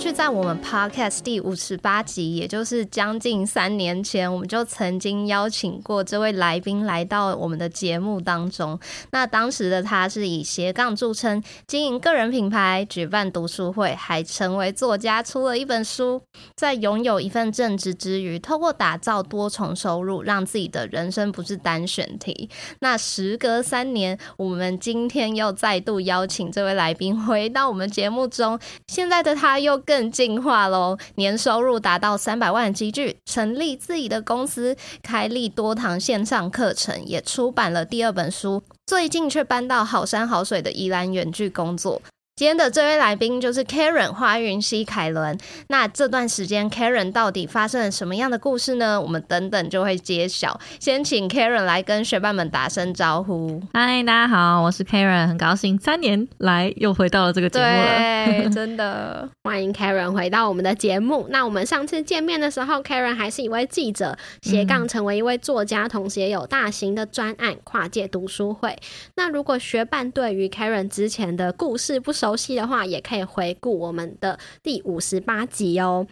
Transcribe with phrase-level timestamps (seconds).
[0.00, 8.80] 去在我们 podcast 第五十八集，也就是将近三年前，我们就曾经邀请过这位来宾来到我们的节目当中。
[9.10, 16.22] 那当时的他是以斜杠著称，经营个人品牌，举办读书会，还成为作家，出了一本书。
[16.56, 22.48] 在拥有一份正职之余，透过打造多重收入，让自己的人生不是单选题。
[22.78, 28.58] 那时隔三年，我们今天又再度邀请这位来宾回到我们节目中。
[28.86, 29.78] 现在的他又。
[29.90, 30.96] 更进化喽！
[31.16, 38.62] 年收入达到三百万积聚，成立自己的公司，开立多堂线上课程，也出版了第二本书。
[38.86, 42.00] 最近却搬到好山好水的宜兰远距工作。
[42.40, 45.38] 今天的这位来宾就是 Karen 花云溪凯伦。
[45.68, 48.98] 那这段时间 Karen 到底发生了什么样的故事呢？
[48.98, 50.58] 我们等等就会揭晓。
[50.78, 53.62] 先请 Karen 来跟学伴们打声招呼。
[53.74, 58.48] 嗨，大家好，我是 Karen，很高兴三年来又回到了这个节目了。
[58.48, 61.26] 真的欢迎 Karen 回到我们的节目。
[61.28, 68.78] 那我们上次见面的时候，Karen 还是一位记者，斜杠成为一位作家，同时也有大型的专案跨界读书会。
[69.16, 76.06] 那如果学伴对于 Karen 之前的故事不熟，熟悉的话，也可以回顾我们的第五十八集哦。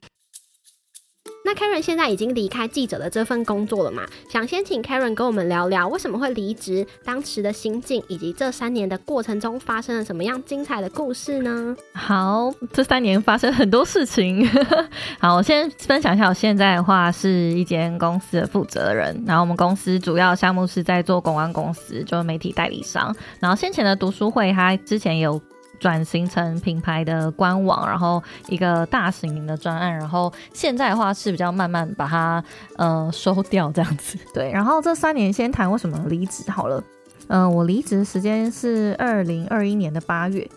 [1.45, 4.03] 那 Karen 现在已经离开记者的这份工作了嘛？
[4.29, 11.77] 想先请 Karen 跟我们聊聊为什么会离职，当时的心境，以及这三年的过程中发生了什么样精彩的故事呢？
[11.95, 14.47] 好，这三年发生很多事情。
[15.21, 23.15] 好，我先分享一下，我现在的话是一间公司的负责人，然后我们公司主要项目是在做公关公司，就是媒体代理商。
[23.39, 25.41] 然后先前的读书会，他之前有。
[25.79, 32.43] 转型成品牌的官网，然后一个大型的专案，然后现在的话是比较慢慢把它
[32.77, 34.19] 呃收掉这样子。
[34.35, 36.83] 对，然后这三年先谈为什么离职好了。
[37.29, 40.49] 嗯，我离职时间是二零二一年的八月，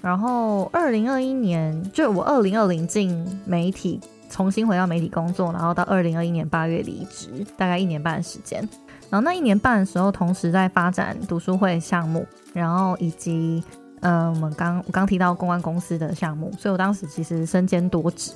[0.00, 4.00] 然后二零二一年就我二零二零进媒体，
[4.30, 8.60] 重新回到媒体工作，然后到二零二一年八月离职，大概一年半的时间。
[9.10, 13.62] 然后那一年半的时候，同时在发展读书会项目，然后以及。
[14.00, 18.32] 嗯，我们刚我刚提到公关公司的项目，所以我当时其实身兼多职。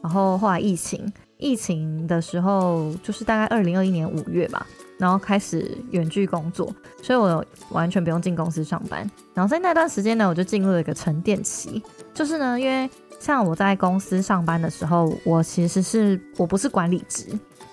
[0.00, 4.64] 然后后来疫情，疫情的时候就是大概二零二一年五月吧，
[4.96, 9.00] 然后开始远距工作，所以我完全不用进公司上班。
[9.34, 11.82] 然后在那段时间呢，我就进入了一个沉淀期，
[12.14, 17.26] 就是呢，因为像我在公司上班的时候，我其实是我不是管理职。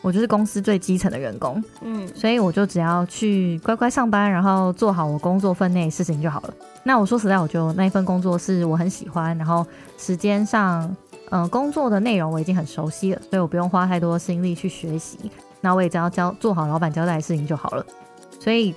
[0.05, 6.53] 我就是公司最基层的员工，嗯，所以我就只要去乖乖上班，然后做好我工作分内事情就好了。
[6.83, 9.65] 那我说实在，我就那一份工作是我很喜欢，然后
[9.97, 10.95] 时间上，
[11.31, 15.17] 嗯，工作的内容我已经很熟悉了，所以我不用花太多心力去学习。
[15.59, 17.83] 那我也只要交做好老板交代的事情就好了，
[18.39, 18.75] 所以。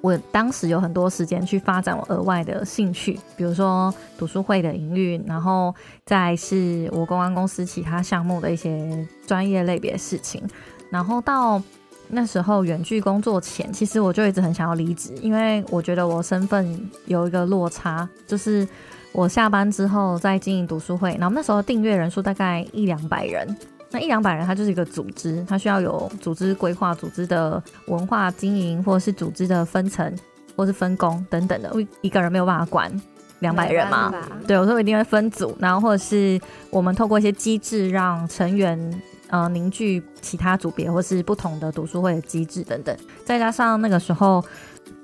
[0.00, 5.74] 我当时有很多时间去发展我额外的兴趣，比如说读书会的营运，然后
[6.04, 10.42] 再是我公关公司其他项目的一些专业类别事情。
[10.90, 11.60] 然后到
[12.08, 18.66] 那时候远距工作前，其实我就一直很想要离职，因为我觉得我身份有一个落差，就是
[19.12, 23.56] 我下班之后在经营读书会，然后那时候订阅人数大概一两百人。
[23.94, 30.12] 那一两百人，它就是一个组织，它需要有组织规划、组织的文化经营，或者是组织的分层，
[30.56, 31.72] 或是分工等等的。
[32.00, 32.90] 一个人没有办法管
[33.38, 34.12] 两百人嘛？
[34.48, 36.40] 对，我说我一定会分组，然后或者是
[36.70, 42.96] 我们透过一些机制，让成员呃凝聚其他组别，或是不同的读书会的机制等等。
[43.24, 44.44] 再加上那个时候，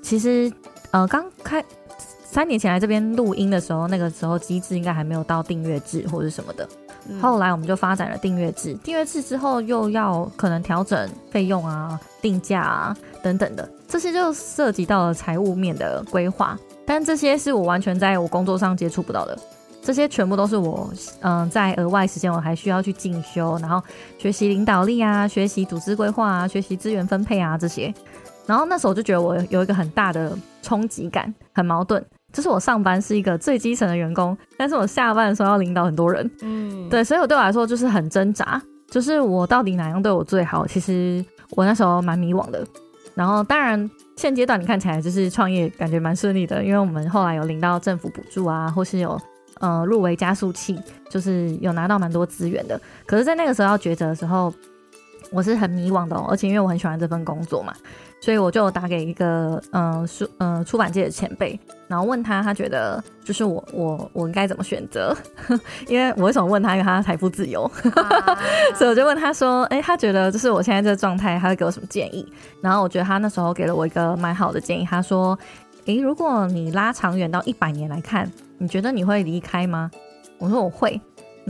[0.01, 0.51] 其实
[0.91, 1.63] 呃刚开
[2.31, 6.65] 三年前来这边录音的时候，那个时候机制应该还没有到订阅制或者什么的。
[7.21, 16.57] 后来我们就发展了订阅制，订阅制之后又要可能调整费用啊、定价啊等等的，这些就涉及到了财务面的规划。
[16.85, 19.37] 但这些是我完全在我工作上接触不到的，
[19.81, 20.89] 这些全部都是我
[21.19, 23.83] 嗯在额外时间我还需要去进修，然后
[24.17, 27.93] 学习领导力啊、学习组织规划啊、学习资源分配啊这些。
[28.45, 32.03] 然后那时候我就觉得我有一个很大的冲击感，很矛盾。
[32.31, 40.65] 就是我上班是一个最基层的员工，但是我下班的时候要领导很多人，嗯，对，所以我对我来说就是很挣扎，就是我到底哪样对我最好？
[40.65, 42.65] 其实我那时候蛮迷惘的。
[43.13, 49.19] 然后当然现阶段你看起来就是创业感觉蛮顺利的，因为我们后来有领到政府补助啊，或是有
[49.59, 50.79] 呃入围加速器，
[51.09, 52.79] 就是有拿到蛮多资源的。
[53.05, 54.51] 可是，在那个时候要抉择的时候，
[55.29, 57.73] 我是很迷惘的哦，而且因为我很喜欢这份工作嘛，
[58.21, 65.13] 所以我就打给一个呃书呃出版界的前辈，然后问他，他觉得就是我我我应该怎么选择？
[65.89, 66.73] 因为我为什么问他？
[66.73, 67.69] 因为他财富自由，
[68.77, 72.31] 所以我就问他说，哎，他觉得就是我现在这个状态，他会给我什么建议？
[72.61, 75.37] 然后我觉得他那时候给了我一个蛮好的建议，他说，
[75.85, 79.89] 诶，如果你拉长远到一百年来看，你觉得你会离开吗？
[80.37, 81.01] 我说我会。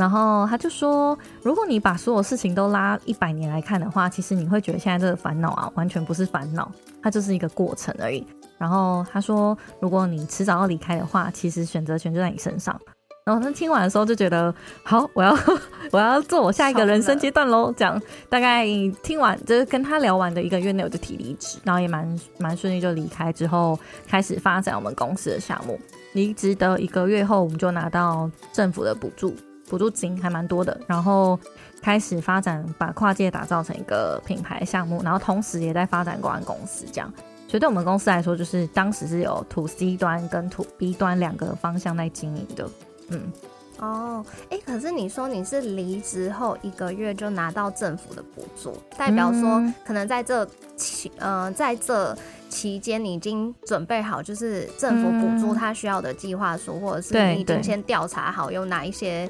[0.01, 6.71] 然后他就说，如果你把所有事情都拉一百年来看的话，其实你会觉得现在这个烦恼啊，完全不是烦恼，
[7.03, 8.25] 它就是一个过程而已。
[8.57, 12.75] 然后他说，如果你迟早要离开的话，其实选择权就在你身上。
[13.23, 14.51] 然后他听完的时候就觉得，
[14.83, 15.37] 好，我要
[15.93, 17.71] 我要做我下一个人生阶段喽。
[17.77, 18.65] 这样大概
[19.03, 23.77] 听完就是跟他聊完的一个月内，我就提离职，然后也蛮蛮顺利就离开之后，
[24.07, 25.79] 开始发展我们公司的项目。
[26.13, 29.35] 离职的一个月后，我们就拿到政府的补助。
[29.71, 31.39] 补助金还蛮多的，然后
[31.81, 37.09] 开始发展，把跨界打造成一个品牌项目，然后同时也在发展公安公司，这样。
[37.47, 42.69] 所以对我们公司来说，就是当时是有 To C 端跟 To B 端两个方向在经营的。
[43.07, 43.31] 嗯，
[43.79, 50.45] 哦，哎，可是你说你是离职后一个月就拿到政府的补助，代表说可能在这
[50.75, 52.13] 期，呃，在这
[52.49, 59.29] 期间你已经准备好，就是政府补助他需要的计划书，或者是你已经先调查好有哪一些。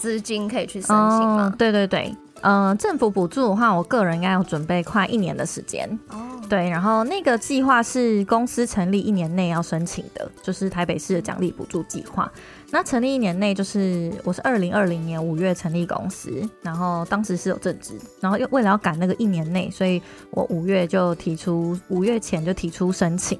[0.00, 1.54] 资金可以去申请吗？
[1.58, 5.86] 对对对，嗯，政府补助的话，我个人应该要准备快一年的时间。
[6.08, 6.16] 哦，
[6.48, 12.32] 对，然后那个计划是公司成立一年内要申请的，就是台北市的奖励补助计划。
[12.70, 16.30] 那成立一年内，就是我是二零二零年五月成立公司，
[16.62, 20.00] 然后当时是有正职，然后又为了要赶那个一年内，所以
[20.30, 23.38] 我五月就提出，五月前就提出申请。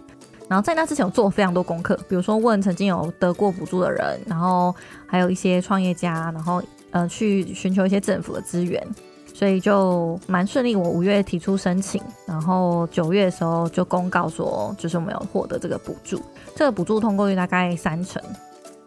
[0.50, 4.74] 然后在那之前，我做非常多功课，比如说问曾经有得过补助的人，然后
[5.06, 6.60] 还有一些创业家，然后
[6.90, 8.84] 呃去寻求一些政府的资源，
[9.32, 10.74] 所以就蛮顺利。
[10.74, 16.20] 我五月提出申请，然后九月的时候就公告说，就是我们有获得这个补助，
[16.56, 18.20] 这个补助通过率大概三成。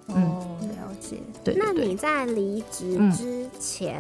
[0.10, 0.36] 嗯，
[1.04, 1.18] 解。
[1.44, 4.00] 对，那你在离职之前？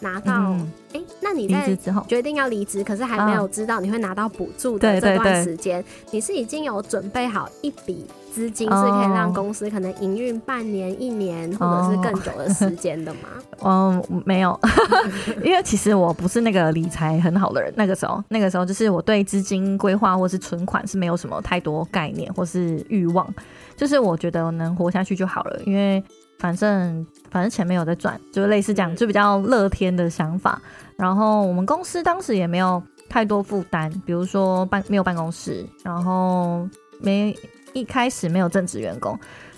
[0.00, 0.56] 拿到
[0.92, 1.76] 哎，那你在
[2.08, 8.04] 决定要离职，可是还没有知道你会拿到补助的这段时间，你是已经有准备好一笔
[8.34, 13.28] 资金，是可以让公司可能营运半年、一年或者是更久的时间的吗？
[13.62, 14.58] 嗯， 没有，
[15.44, 23.32] 因为其实我不是那个理财很好的人，那个时候，那个时候就是我对资金规划或是存款是没有什么太多概念或是欲望，
[23.76, 26.02] 就是我觉得能活下去就好了，因为。
[26.42, 30.60] 反正反正钱没有在赚，就类似这样，就比较乐天的想法。
[30.96, 36.68] 然后我们公司当时也没有太多负担，比如说办没有办公室，然后
[36.98, 37.32] 没
[37.74, 39.16] 一开始没有正职员工。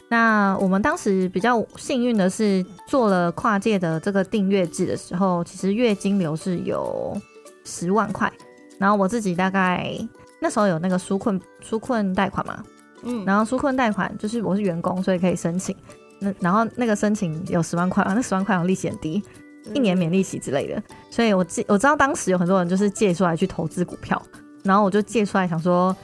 [0.09, 7.19] 那我们当时比较幸运的是，做了跨界的这个订阅制的时候，其实月金流是有
[7.65, 8.31] 十万块。
[8.79, 9.97] 然后我自己大概
[10.39, 12.63] 那时候有那个纾困纾困贷款嘛，
[13.05, 15.75] 嗯，然后纾困贷款就是我是员工，所以可以申请。
[16.25, 19.23] 那然后那个申请有十万块啊，那十万块好像利息很低，
[19.73, 20.83] 一年免利息之类的。
[21.11, 24.21] 所以我借我知道当时有很多人就是借出来去投资股票，
[24.63, 25.95] 然后我就借出来想说，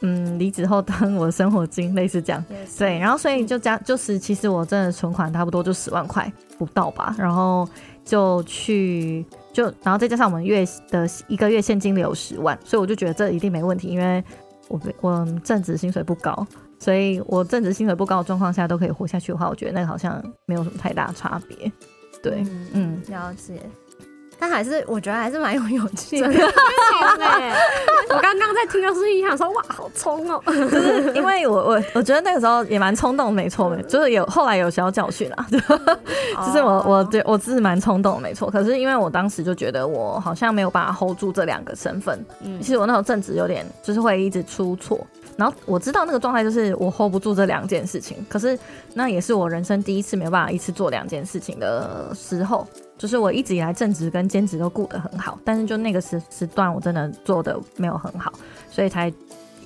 [0.00, 2.44] 嗯，离职后当我的生活金，类似这样。
[2.78, 7.68] 对，然后所以就加就是其实我真的存款差不多就十万块不到吧，然后
[8.04, 14.22] 就去就然后再加上我们月的一个月现金流十万，所以我就觉得这一定没问题，因为
[14.68, 16.46] 我我正职薪水不高。
[16.78, 21.70] 所以我正值薪水不高的状况下都可以活下去的话，我觉得那个好像没有什么太大差别。
[22.22, 23.60] 对，嗯，了解。
[24.38, 26.28] 但还是我觉得还是蛮有勇气的。
[28.10, 30.42] 我刚刚在听的时候，想说哇，好冲哦！
[30.46, 35.46] 就是因为我我我觉得那个时候也蛮冲动，没错，就是有后来有小教训啦。
[35.50, 38.50] 就是我我对我自己蛮冲动，没错。
[38.50, 42.22] 可是因为我当时就觉得我好像没有办法 hold 住这两个身份。
[42.42, 45.06] 嗯，其实我那时候正值有点就是会一直出错。
[45.36, 48.58] 然后我知道那个状态就是我 hold 不住这两件事情，可是
[48.94, 52.66] 那也是我人生第一次没有办法一次做两件事情的时候，
[52.96, 58.32] 就是我一直以来正职跟兼职都顾得很好，但是就那个时时段我真的做的没有很好，
[58.70, 59.12] 所以才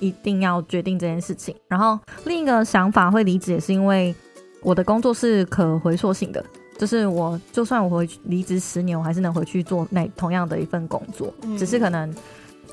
[0.01, 1.55] 一定要决定这件事情。
[1.69, 4.13] 然后另一个想法会离职也是因为
[4.61, 6.43] 我的工作是可回溯性的，
[6.77, 12.13] 就是我就算我回离职十年，我还是能回去做那同样的一份工作，只是可能。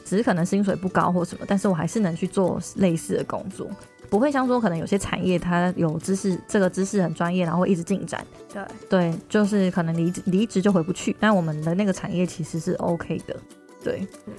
[0.08, 3.68] 只是可能薪水不高或什么，但是我还是能去做类似的工作，
[4.08, 8.26] 不会像说可能有些产业它有知识，这个知识很专业，然后会一直进展。
[8.50, 13.36] 对对，就是可能离离职就回不去，但我们的那个产业其实是 OK 的。
[13.84, 14.32] 对，嗯，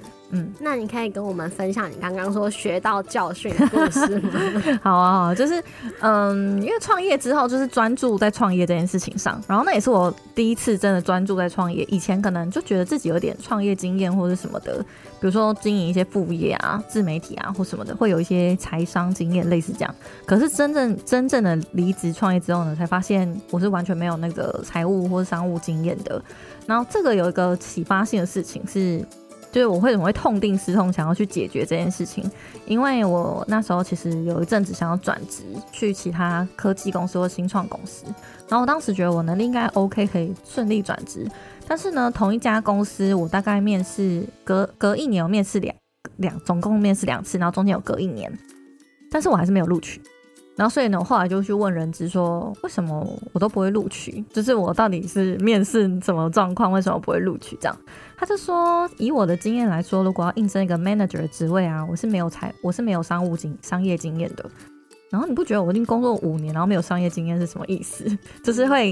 [0.59, 4.31] 那你可以跟我们分享你刚刚说学到教训的故事吗？
[4.83, 5.63] 好啊，好啊，就是
[6.01, 11.83] 嗯，因为创业之后就是专注在创业这件事情上，然后那也是我第一次真的专注在创业。
[11.85, 14.77] 以前可能就觉得自己有点创业经验或者什么的，
[15.19, 19.95] 比如说经营一些副业啊、自媒体啊或什么的，会有一些财商经验，类似这样。
[20.25, 26.21] 可是真正真正的离职创业之后呢，才发现我是完全没有那个财务或者商务经验的。
[26.67, 29.03] 然后这个有一个启发性的事情是。
[29.51, 32.23] 就是我为什么会痛定思痛，想要去解决这件事情？
[32.65, 38.05] 因为我那时候其实有一阵子想要转职去其他科技公司或新创公司，
[38.47, 41.27] 然后我当时觉得我能力应该 OK，可以顺利转职。
[41.67, 45.75] 但是呢，同一家公司我大概面试隔隔一年，我面试两
[46.17, 48.31] 两，总共面试两次，然后中间有隔一年，
[49.11, 50.01] 但是我还是没有录取。
[50.59, 54.21] 然后所以呢，我后来就去问人资说，为什么我都不会录取？
[54.33, 57.57] 就是我到底是面试什么状况，为什么不会录取？
[57.61, 57.77] 这样，
[58.17, 64.43] 他就说，以我的经验来说，如果要应征一个 manager 的职位啊，我是没有才，我是没有商务经商业经验的。
[65.09, 68.05] 然后你不觉得我已经工作五年，然后没有商业经验是什么意思？
[68.43, 68.91] 就是会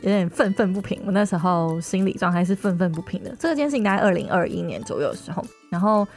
[0.00, 0.98] 有点愤愤不平。
[1.04, 3.36] 我那时候心理状态是愤愤不平的。
[3.38, 6.08] 这个件事情大概二零二一年左右的时候，然后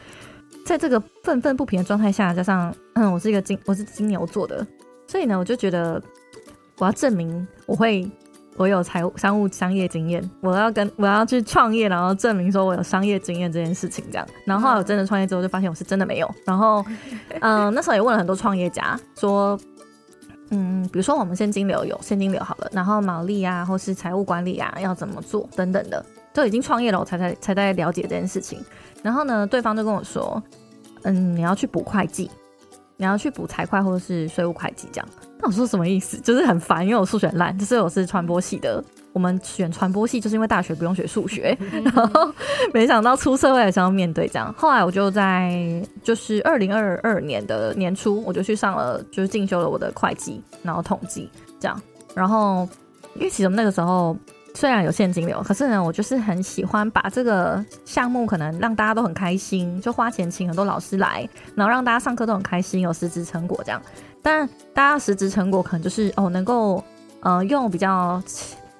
[0.64, 4.66] 在这个愤愤不平的状态下，加上嗯，我是一个金，我是金牛座的。
[5.06, 6.02] 所以呢，我就觉得
[6.78, 8.10] 我要证明我会，
[8.56, 10.30] 我有财务、商务、商业经验。
[10.40, 14.04] 我要跟我要去创业，然后证明说我有商业经验这件事情。
[14.10, 16.34] 这样，然后我真的创业之后，就发现我是真的没有。
[16.44, 16.84] 然后，
[17.40, 19.58] 嗯，那时候也问了很多创业家，说，
[20.50, 28.58] 嗯，比如说我们现金流有现金流好了，然后毛利啊，或是财务管理啊，要怎么做等等的，都已经创业了，我才才才在了解这件事情。
[29.02, 30.42] 然后呢，对方就跟我说，
[31.02, 32.30] 嗯，你要去补会计。
[32.96, 36.18] 你要去补财会或者是税务会计这样，那我说什么意思？
[36.18, 42.32] 就是很烦，因为我数学烂，就是我是传播系的，我们选传播系就是因为大学不用学数学， 然后
[42.72, 44.54] 没想到出社会还是要面对这样。
[44.56, 51.80] 后来我就在就是二零二二年的年初，我就去上了，就是进修了我的会计，然后统计这样。
[52.14, 52.66] 然后
[53.14, 54.16] 因为其实那个时候。
[54.56, 63.82] 虽然有现金流，可是呢，我就是很喜欢把这个项目可能让大家都很开心，就花钱请很多老师来，然后让大家上课都很开心，有实质成果这样。
[64.22, 66.82] 但大家实质成果可能就是哦，能够
[67.20, 68.22] 呃用比较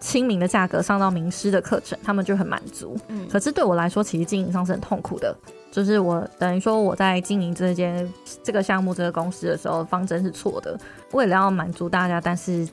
[0.00, 2.98] 亲民的价格上到名师的课程，他们就很满足。
[3.08, 5.36] 嗯，可是对我来说，其实经营上是很痛苦的。
[5.70, 8.10] 就是我等于说我在经营这间
[8.42, 10.74] 这个项目这个公司的时候，方针是错的，
[11.12, 12.66] 为了要满足大家，但是。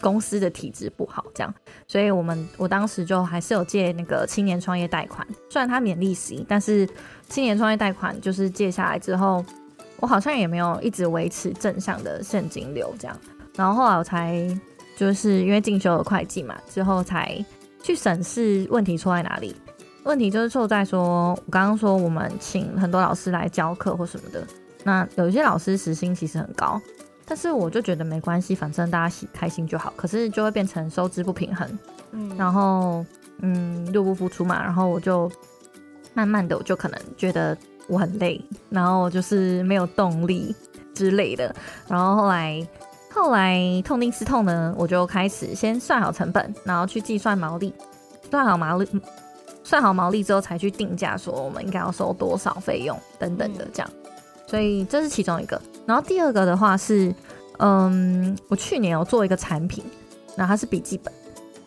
[0.00, 1.52] 公司的体质不好，这样，
[1.86, 6.88] 所以我们我当时就还是有借那个青年创业贷款，虽然它免利息，但是
[7.28, 9.44] 青年创业贷款就是借下来之后，
[9.98, 13.18] 我好像也没有一直维持正向的现金流这样，
[13.56, 14.46] 然后后来我才
[14.96, 17.44] 就是因为进修了会计嘛，之后才
[17.82, 19.56] 去审视问题出在哪里，
[20.04, 24.46] 问题就是错在说我刚刚说我们请很多老师来教课或什么的，
[24.84, 26.80] 那有一些老师时薪其实很高。
[27.28, 29.92] 但是我就觉得没关系，反正大家喜开心就好。
[29.94, 31.78] 可是就会变成收支不平衡，
[32.12, 33.04] 嗯，然后
[33.42, 35.30] 嗯入不敷出嘛，然后我就
[36.14, 37.54] 慢慢的我就可能觉得
[37.86, 40.56] 我很累，然后就是没有动力
[40.94, 41.54] 之类的。
[41.86, 42.66] 然后后来
[43.12, 47.74] 后来痛定思痛呢，我就开始先算好成本，然后去计算毛利，
[48.30, 48.88] 算好毛利，
[49.62, 53.90] 算好毛利之后才去定价，说我们应该要收多少费用等等的这样。
[54.48, 57.14] 所以这是其中一个，然后第二个的话是，
[57.58, 59.84] 嗯，我去年有做一个产品，
[60.34, 61.12] 那它是笔记本，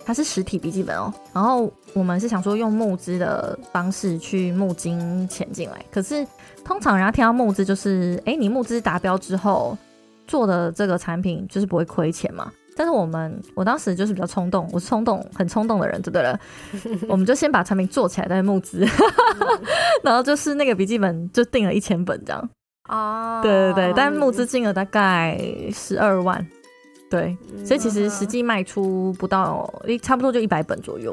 [0.04, 1.14] 它是实体笔记本哦。
[1.32, 6.26] 然后我们是想说用募资的方式去募金钱进来，可是
[6.66, 9.78] 通常人家听到募资就是，哎，你募资达标之后
[10.26, 12.52] 做的这个产品就是不会亏钱嘛。
[12.76, 17.06] 但是我们我当时就是比较冲动，我是冲动很冲动的人，对不对？
[17.08, 18.88] 我们就先把产品做起来再募资，
[20.02, 22.50] 然后就是那个笔记本 就订了一千本这样。
[22.92, 25.40] 哦，对对对，但募资金额大概
[25.74, 26.46] 十二万，
[27.10, 31.12] 对，所以其实实际卖出不到，差不多就一百本左右，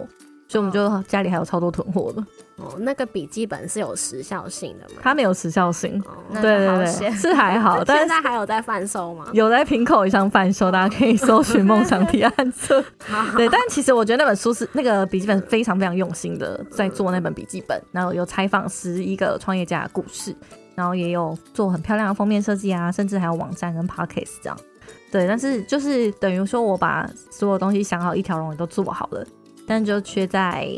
[0.48, 2.22] 所以我们就家里还有超多囤货的。
[2.56, 5.00] 哦，那个笔记本是有时效性的吗？
[5.00, 6.66] 它没有时效性，对对
[6.98, 7.82] 对，是还好。
[7.86, 9.26] 但现在还有在贩售吗？
[9.32, 12.84] 有在瓶口以上贩售，大家可以搜寻“梦想提案册”。
[13.38, 20.34] 对，但其实我觉得那本书是那个笔记本非常非常用心的在做那本笔记本，然后有采访十一个创业家的故事。
[20.78, 24.56] 然后也有做很漂亮的封面设计啊，甚至还有网站跟 podcast 这样，
[25.10, 25.26] 对。
[25.26, 29.26] 但是就是等于说我把所有东西想好一条龙也都做好了，
[29.66, 30.68] 但就缺在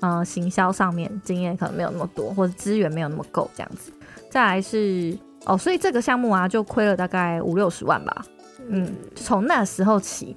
[0.00, 3.92] 呃行销上面经验可能没有那么多，或者资源没有那么够这样子。
[4.30, 8.24] 再来是哦，所以这个项目啊就亏了大概五六十万吧，
[8.66, 10.34] 嗯，从那时候起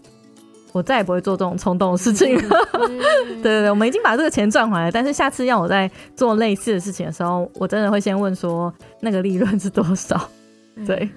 [0.71, 2.37] 我再也不会做这种冲动的事情。
[2.37, 2.47] 对
[3.41, 10.29] 对对，我们已经把这个钱赚回来，但是下次要我再做类似的事情的时候，我真的会先问说那个利润是多少？
[10.85, 11.09] 对，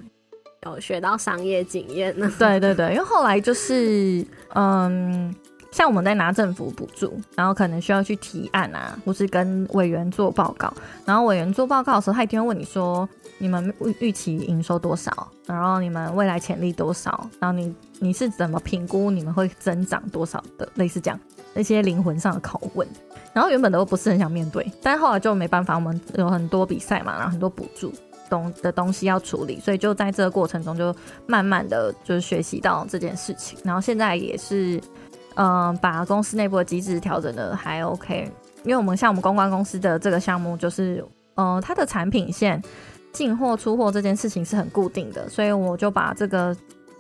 [0.67, 2.33] 有学到商业经验呢。
[2.39, 5.35] 对对对，因为后来就是嗯。
[5.71, 10.73] 像我们在拿政府补助，然后可能需要去提案啊，或是跟委员做报告。
[11.05, 13.09] 然后委员做报告的时候，他一定会问你说：
[13.39, 15.29] 你们预预期营收多少？
[15.47, 17.29] 然后你们未来潜力多少？
[17.39, 20.69] 然后你你是怎么评估你们会增长多少的？
[20.75, 21.19] 类似这样
[21.55, 22.87] 那些灵魂上的拷问。
[23.33, 27.93] 然后原本都不是很想面对，但后来就没办法，我们有很多比赛嘛，然后很多补助
[28.29, 30.93] 东的东西要处理，所以就在这个过程中就
[31.27, 33.57] 慢慢的就是学习到这件事情。
[33.63, 34.81] 然后现在也是。
[35.43, 38.31] 嗯，把公司内部的机制调整的还 OK，
[38.63, 41.03] 因为我们像我们公关公司的这个项目，就是
[41.35, 42.63] 呃，它的产品线
[43.11, 46.55] 进货出货这件事情是很固定的，所以我就把这个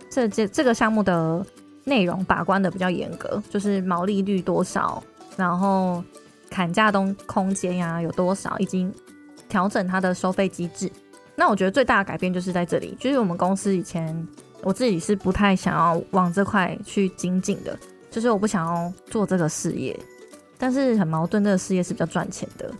[0.08, 1.44] 这这这个项目的
[1.84, 5.02] 内容把关的比较严格，就是毛利率多少，
[5.36, 6.02] 然后
[6.48, 8.90] 砍价东空间呀有多少，已经
[9.50, 10.90] 调整它的收费机制。
[11.34, 14.26] 那我觉得最大的改变就是在这里，就是我们公司以前
[14.62, 17.78] 我自己是不太想要往这块去精进的。
[18.10, 19.98] 就是我不想要做这个事业，
[20.58, 22.70] 但是很矛盾，这个事业是比较赚钱的。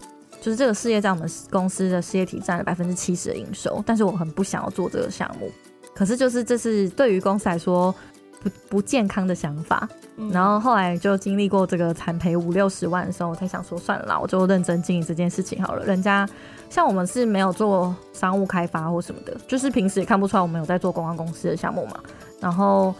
[0.40, 5.52] 就是这个事业在我们公司的事业体占了百分之七十的营收，但是我很不想要做这个项目。
[5.94, 7.94] 可是就是这是对于公司来说
[8.42, 9.86] 不不健康的想法。
[10.30, 15.84] 然后后来就经历过这个惨赔五六十万的时候，我才想说算了，我就认真经营这件事情好了。
[15.84, 16.26] 人家
[16.70, 22.00] 像我们是没有做商务开发或什么的，就是平时也看不出来我们有在做公关公司的项目嘛。
[22.40, 22.94] 然后。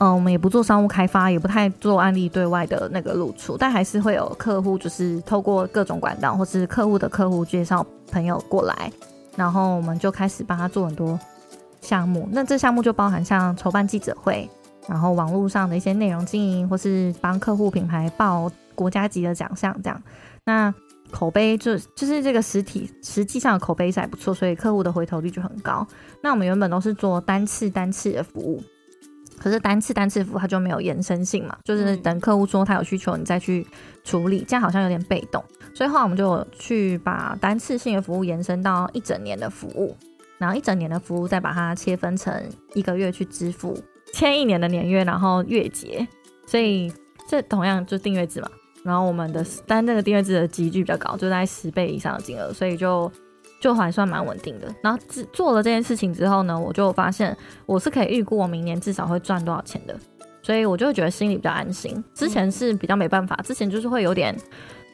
[0.00, 8.90] 嗯，我们也不做商务开发，也不太做案例对外的那个露出，但还是会有客户，就是透过各种管道，或是客户的客户介绍朋友过来，
[9.36, 11.20] 然后我们就开始帮他做很多
[11.82, 12.26] 项目。
[12.32, 14.48] 那这项目就包含像筹办记者会，
[14.88, 20.02] 然后网络上的一些内容经营，或是帮客户品牌报国家级的奖项这样。
[20.46, 20.74] 那
[21.10, 25.86] 口碑就就是这个实体实际上的口碑是还不错，所以客户的回头率就很高。
[26.22, 28.62] 那我们原本都是做单次单次的服务。
[29.40, 33.66] 可是单次单次服务它就没有延伸性嘛，就是等客户说他有需求，你再去
[34.04, 35.42] 处理，这样好像有点被动。
[35.74, 39.96] 所以后来我们就去把单次性的服务延伸到一整年的服务，
[40.36, 42.32] 然后一整年的服务再把它切分成
[42.74, 43.74] 一个月去支付，
[44.12, 46.06] 签一年的年约，然后月结。
[46.46, 46.92] 所以
[47.26, 48.48] 这同样就订阅制嘛。
[48.84, 53.10] 然后我们的单那个订阅制的集聚比较高，就在十倍以上的金额，所以就。
[53.60, 54.66] 就还算蛮稳定的。
[54.82, 59.94] 然后做做了这件事情之后呢，我就发现我是可以预估我明年至少会赚多少钱的，
[60.42, 62.02] 所以我就会觉得心里比较安心。
[62.14, 64.34] 之前是比较没办法，之前就是会有点，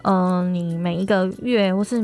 [0.03, 2.03] 嗯，你每一个月或是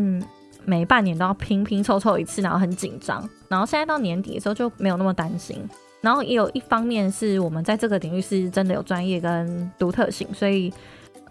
[0.65, 3.29] 每半年都要拼拼凑凑一次，然后很紧张。
[3.49, 5.69] 然后现在到年底的时候就没有那么担心。
[6.01, 10.73] 然后也有一方面是我们在这个领域是真的有专业跟独特性，所以。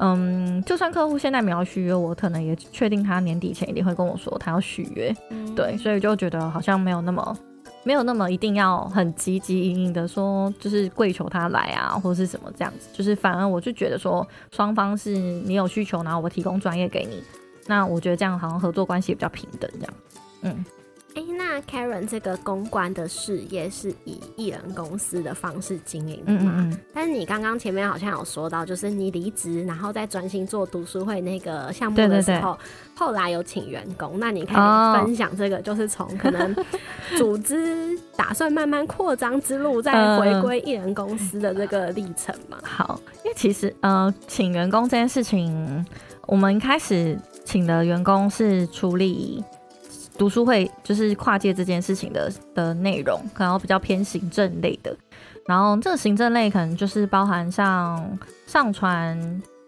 [0.04, 5.16] 嗯，就算客户现在没有续约，我可能也确定他年底前一定会跟我说他要续约。
[5.56, 7.38] 对，所以就觉得好像没有那么
[7.84, 12.90] 没有那么一定要很积极营营的说，就是跪求他来啊，或者是什么这样子。
[12.92, 17.22] 就是反而我就觉得说，双方是你有需求，然后我提供专业给你，
[17.68, 19.94] 那我觉得这样好像合作关系比较平等这样。
[20.42, 20.66] 嗯。
[21.13, 26.54] 哎，那 Karen 这个公关的事业是以艺人公司的方式经营的嘛？
[26.56, 26.80] 嗯嗯。
[26.93, 32.58] 但是你刚刚前面好像有说到，就是你离职，然后再专心做读书会那个项目的时候，
[32.95, 34.19] 后来有请员工。
[34.19, 36.56] 那你可以分享这个，就是从可能
[37.17, 42.58] 组织打算慢慢扩张之路，再回归艺人公司的这个历程嘛？
[42.63, 45.86] 好，因为其实呃，请员工这件事情，
[46.26, 49.43] 我们开始请的员工是处理。
[50.22, 54.96] 读书会就是跨界这件事情的的内容，可能比较偏行政类的。
[55.48, 59.20] 然后这个行政类可能就是包含像上传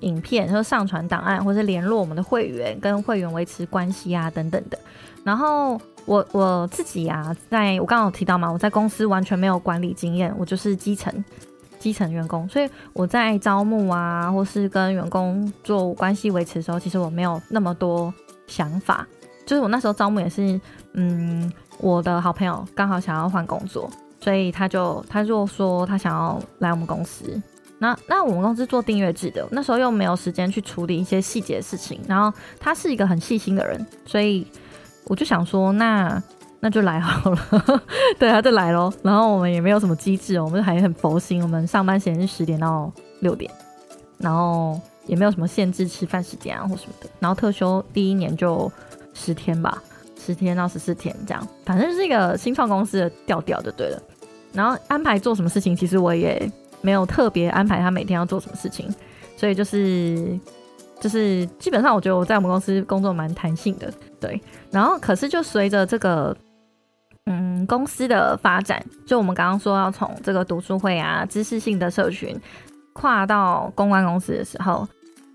[0.02, 4.78] 影片，或上传档案，或者联络我们的会员，跟会员维持关系啊等等的。
[5.24, 11.12] 然后我我自己啊，在我刚刚有提到嘛，我在公司完全没有管理经验，我就是基层
[11.80, 18.13] 基层员工，所以我在招募啊，或是跟员工做关系维持的时候，其实我没有那么多
[18.46, 19.08] 想法。
[19.45, 20.60] 就是我那时候招募也是，
[20.93, 27.41] 嗯，我的好朋友刚好想要换工作，所以他就他就说他想要来我们公司。
[27.79, 31.99] 那那我们公司做订阅制的，那时候又没有时间去处理一些细节事情。
[32.08, 34.47] 然后他是一个很细心的人，所以
[35.06, 36.21] 我就想说，那
[36.62, 37.38] 那就来好了。
[38.17, 38.93] 对，他就来咯。
[39.01, 43.51] 然后我们也没有什么机制，我们还很佛心，我们上班时间是十点到六点，
[44.17, 47.10] 然后也没有什么限制吃饭时间啊或什么的。
[47.19, 48.71] 然后特休第一年就。
[49.13, 49.82] 十天吧，
[50.19, 54.02] 十天到十四天这样，反正是一个新创公司的调调就对了。
[54.54, 58.88] 然后安排做什么事情，其实我也没有特别安排他每天要做什么事情，
[59.36, 60.39] 所以就是
[60.99, 64.39] 就是基本上我觉得我在我们公司工作蛮弹性的，对。
[64.69, 66.36] 然后可是就随着这个
[67.26, 72.39] 嗯公司的发展，就我们刚刚说要从这个读书会啊、知识性的社群
[72.93, 74.88] 跨到公关公司的时候，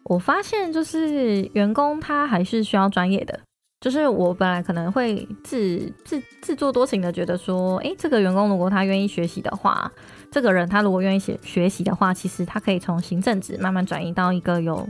[0.04, 3.40] 我发现就是员工他还是需要专业的。
[3.80, 9.90] 就是我本来可能会自自自作多情的觉得说，诶，这个员工如果他愿意学习的话，
[10.32, 14.84] 这个人他如果愿意学学习的话，其实他可以从行政职慢慢转移到一个有，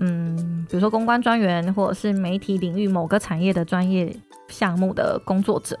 [0.00, 4.14] 嗯，比如说公关专员或者是媒体领域某个产业的专业
[4.48, 5.78] 项目的工作者，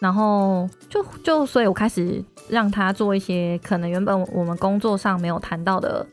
[0.00, 6.06] 然后就就所以我开始让他做一些可能原本我们工作上没有谈到的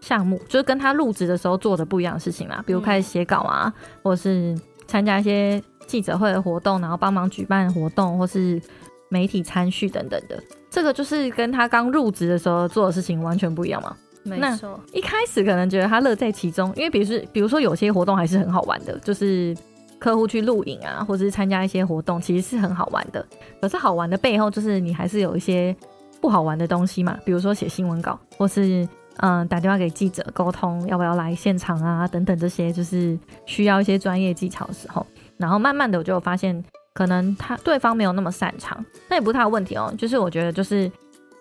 [0.00, 3.70] 项目，就是跟他入职的时候做的不一样的事情啦，比如开始写稿啊，
[4.02, 4.58] 或者是。
[4.86, 8.60] 参加一些记者会的活动，然后帮忙举办活动，或是
[9.08, 13.96] 媒体参叙等等的，这个就是跟他刚入职的时候做的事情完全不一样嘛。
[14.24, 19.56] 没错，一开始可能觉得他乐在其中，因为比如是比如说有些活动还是很好玩的，就是
[19.98, 23.24] 客户去录影啊，或者是参加一些活动，其实是很好玩的。
[23.60, 25.74] 可是好玩的背后，就是你还是有一些
[26.20, 28.86] 不好玩的东西嘛，比如说写新闻稿，或是。
[29.18, 40.90] 嗯，打电话给记者沟通要不要来现场啊，等等这些就是需要一些专业技巧的时候，然后慢慢的我就发现，可能他对方没有那么擅长，那也不是他的问题哦，就是我觉得就是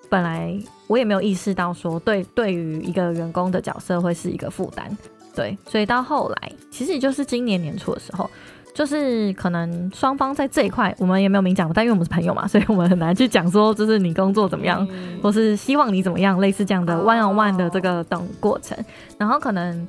[0.09, 0.57] 本来
[0.88, 4.97] 我也没有意识到说对对于一个员工的角色会是一个负担，
[5.35, 8.29] 对，所以到后来其实也就是今年年初的时候。
[8.75, 14.85] 就是可能双方在这一块，我们也没有明讲，但因为我们是朋友嘛，所以我们很难去讲说，就是你工作怎么样，
[15.23, 18.77] 或是希望你怎么样，类似这样的 one on one 的这个等过程。
[19.17, 19.88] 然后可能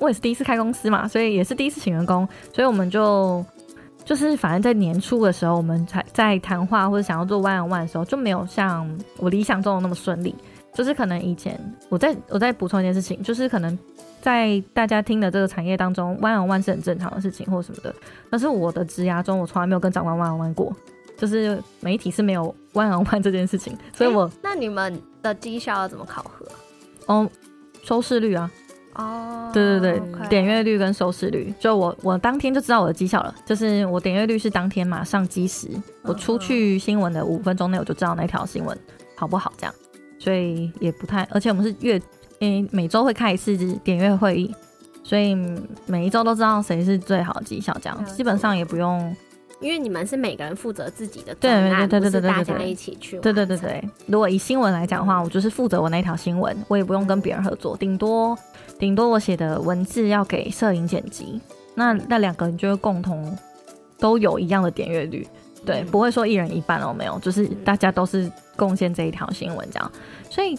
[0.00, 3.46] 我也是第一次开公司嘛，所以也是第一次请员工，所以我们就
[4.04, 8.84] 就是反正在年初的时候，我们才在谈话或者想要做 one on one 的时候，就没有像
[9.18, 10.34] 我理想中的那么顺利。
[10.74, 11.56] 就是可能以前
[11.88, 13.78] 我再我再补充一件事情，就是可能。
[14.24, 17.94] 在大家听的这个产业当中，弯弯弯是很正常的事情，或什么的。
[18.30, 20.74] 但是我的职涯中，我从来没有跟长官弯弯弯过，
[21.14, 23.76] 就是媒体是没有弯弯弯这件事情。
[23.92, 26.46] 所以我那你们的绩效要怎么考核？
[27.04, 27.30] 哦，
[27.82, 28.50] 收视率啊。
[28.94, 35.68] 哦，对对对，点阅率跟收视率，就我我当天就知道我的绩效了，就是我点阅率是当天马上计时，
[36.00, 38.74] 我出去新闻的五分钟内我就知道那条新闻
[39.16, 39.74] 好不好，这样，
[40.18, 42.00] 所以也不太，而且我们是月。
[42.70, 44.54] 每周会开一次点阅会议，
[45.02, 45.34] 所以
[45.86, 49.14] 每一周都知道谁是最好的绩效，这样基本上也不用，
[49.60, 53.18] 因为你们是每个人负责自己的对对对对对对，大家一起去。
[53.20, 58.36] 对对对对，如果以新闻来讲的话，我就是负责我那条新闻，我也不用跟别人合作，顶多
[58.78, 61.40] 顶多我写的文字要给摄影剪辑，
[61.74, 63.36] 那那两个人就会共同
[63.98, 65.26] 都有一样的点阅率，
[65.64, 69.92] 对，不会说一人一半哦，没有，就是大家都是贡献这一条新闻这样，
[70.28, 70.58] 所以。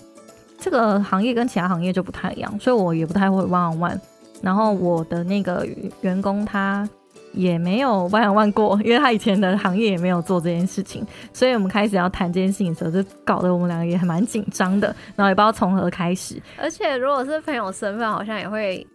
[0.57, 3.99] 这个行业跟其他行业就不太一样，所以我也不太会 one on one。
[4.41, 5.67] 然后我的那个
[6.01, 6.87] 员工他
[7.33, 11.05] 也没有 one on one 过，因为他以前的行业也没有做这件事情。
[11.33, 16.41] 所以我们开始要谈这件事情的时候，就搞得我们两个也还蛮紧张的，然后也不知道从何开始。
[16.57, 18.85] 而且如果是朋友身份，好像也会。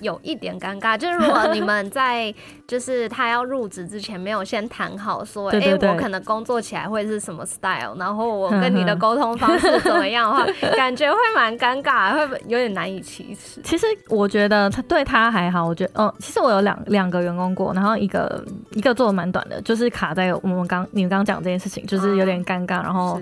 [0.00, 2.32] 有一点尴尬，就是如果你们在
[2.66, 13.60] 就是他要入职之前没有先谈好，说哎，我可能工作起来会是什么 style，然后我跟你的沟通方式怎么样的话，感觉会蛮尴尬，会有点难以启齿。
[13.64, 23.20] 其实我觉得他对他还好，我觉得嗯，其实我有两两个员工过，然后一个一个做的蛮短的，就是卡在我们刚你们刚刚讲这件事情，就是有点尴尬，然后。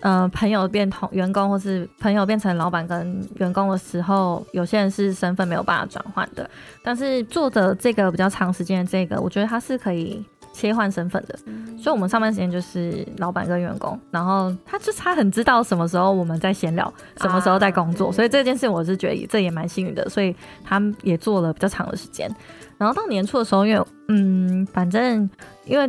[0.00, 6.48] 呃，朋友变同员工，或是朋友变成老板跟员工的时候，有些人是身份没有办法转换的。
[6.82, 11.38] 但是做的这个比较长时间的这个，我觉得他是可以切换身份的。
[11.76, 18.10] 所以，我们上班时间就是老板跟员工，然后他就他很知道什么时候我们在闲聊，什么时候在工作。
[18.10, 20.08] 所以这件事我是觉得这也蛮幸运的。
[20.08, 20.34] 所以
[20.64, 22.34] 他也做了比较长的时间。
[22.78, 25.28] 然后到年初的时候，因为嗯，反正
[25.66, 25.86] 因为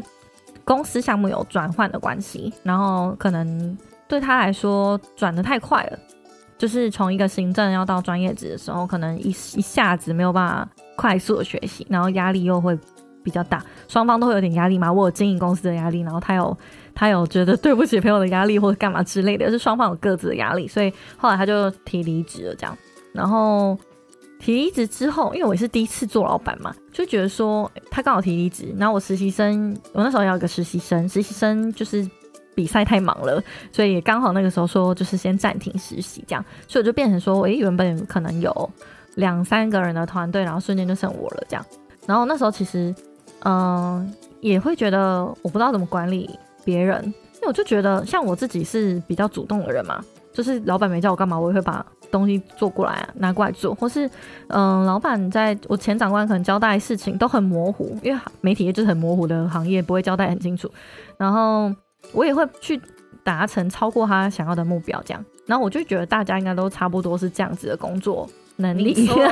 [0.66, 3.78] 公司项目有转换的关系，然后可能。
[4.12, 5.98] 对他来说转的太快了，
[6.58, 12.78] 就是从一个行政要到专业职的时候，可能一一下子没有办法快速的学习，然后压力又会
[13.24, 14.92] 比较大，双方都会有点压力嘛。
[14.92, 16.58] 我有经营公司的压力，然后他有
[16.94, 22.78] 他有觉得对不起朋友的压力或者干嘛之类的，是双方有各自的压力，所以后来他就提离职了这样。
[23.14, 23.78] 然后
[24.40, 32.06] 提离职之后，因为我也是第一次做老板嘛，就觉得说他刚好提离职，然后我实习生，我那时候要一个实习生，实习生就是。
[32.54, 38.70] 比赛太忙了，所以刚好那个时候说就是先暂停实习这样，所以我就变成说，诶，原本可能有
[39.16, 41.66] 两三个人的团队，然后瞬间就剩我了这样。
[42.06, 42.94] 然后那时候其实，
[43.44, 46.30] 嗯，也会觉得我不知道怎么管理
[46.66, 54.10] 别人，因为我就觉得像我自己是比较主动的人嘛，就是老板没叫我干嘛，我也会把东西做过来啊，拿过来做，或是
[54.48, 60.70] 嗯，老板在我前长官可能交代事情都很模糊，因为媒体业就是很模糊的行业，不会交代很清楚，
[61.18, 61.72] 然后
[62.12, 62.80] 我也会去
[63.24, 69.30] 达成超过他想要的目标，这样，然后我就觉得大家应该都差不多是这样子的工作能力， 所以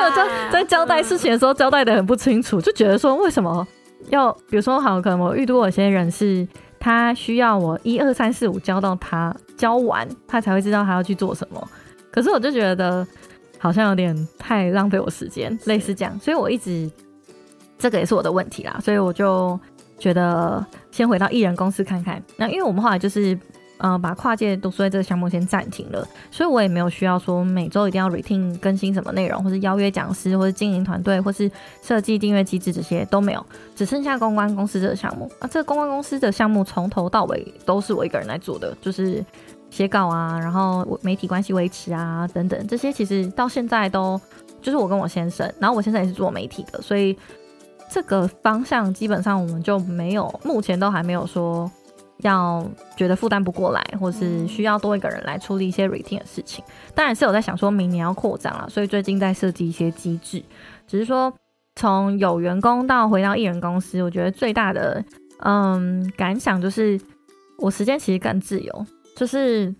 [0.00, 3.66] 我就在交代事情的时候交代的很不清楚，就觉得说为什么
[4.10, 6.46] 要，比如说好，可能我遇到有些人是。
[6.84, 11.70] 他需要我一二三四五教到他教完，他才会知道他要去做什么。
[12.10, 13.06] 可是我就觉得
[13.56, 16.90] 好像有点太浪费我时间，类似这样，所以我一直
[17.78, 18.80] 这个也是我的问题啦。
[18.82, 19.56] 所以我就
[20.02, 22.20] 觉得先回到艺人公司看看。
[22.36, 23.38] 那因为我们后来就是。
[23.78, 31.50] 呃，把跨界读书会这个项目先暂停了，所以我也没有需要说每周一定要 routine 更新什么内容，或是邀约讲师，或是经营团队，或是
[31.82, 35.28] 设计订阅机制这些都没有，只剩下公关公司这个项目。
[35.40, 39.24] 啊，这个公关公司的项目从头到尾都是我一个人来做的，就是
[39.68, 44.20] 写稿啊，然后媒体关系维持啊等等，这些其实到现在都
[44.60, 47.18] 就是我跟我先生，然后我现在也是做媒体的，所以
[47.92, 51.70] 这个方向基本上我们就没有，目前都还没有说。
[52.18, 52.64] 要
[52.96, 60.40] 觉得负担不过来，或是需要多一个人来处理一些 routine 的事情，当然是有在想说明年要扩张了，所以最近在设计一些机制。
[60.86, 61.32] 只是说
[61.74, 65.04] 从有员工到回到艺人公司，我觉得最大的
[65.40, 67.00] 嗯感想就是，
[67.58, 69.74] 我时间其实更自由，就是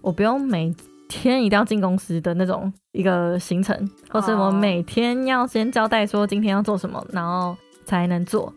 [0.00, 0.72] 我不用每
[1.08, 8.52] 天一定要进公司的那种一个行程，或是我每天要先交代说今天要做什么，然后才能做。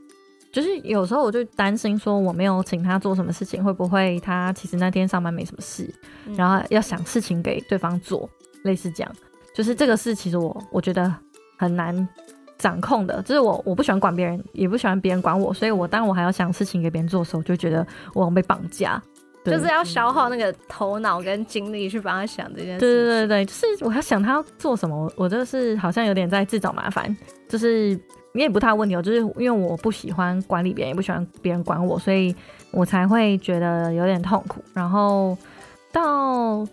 [0.54, 5.90] 就是有时候我就担心说我没有请他做什么事情，会不会他其实那天上班没什么事，
[6.36, 8.30] 然后要想事情给对方做，
[8.64, 9.12] 类似这样。
[9.56, 11.14] 就是这个事其实我我觉得
[11.58, 12.08] 很难
[12.58, 19.02] 掌控的，就是我我不喜欢管别人，也不喜欢别人管我，所以我当我还要想事情给别人做的时候，就觉得我被绑架，
[19.44, 22.80] 就是要消耗那个头脑跟精力去帮他想这件事。
[22.80, 27.16] 对对对对，就是我要想他要做什么，我就是好像有点在自找麻烦，
[27.48, 28.00] 就是。
[28.34, 32.34] 你也不太问题哦，就是因为我不喜欢管理别人，也不喜欢别人管我，所以
[32.72, 34.64] 我才会觉得有点痛苦。
[34.74, 35.38] 然后
[35.92, 36.66] 到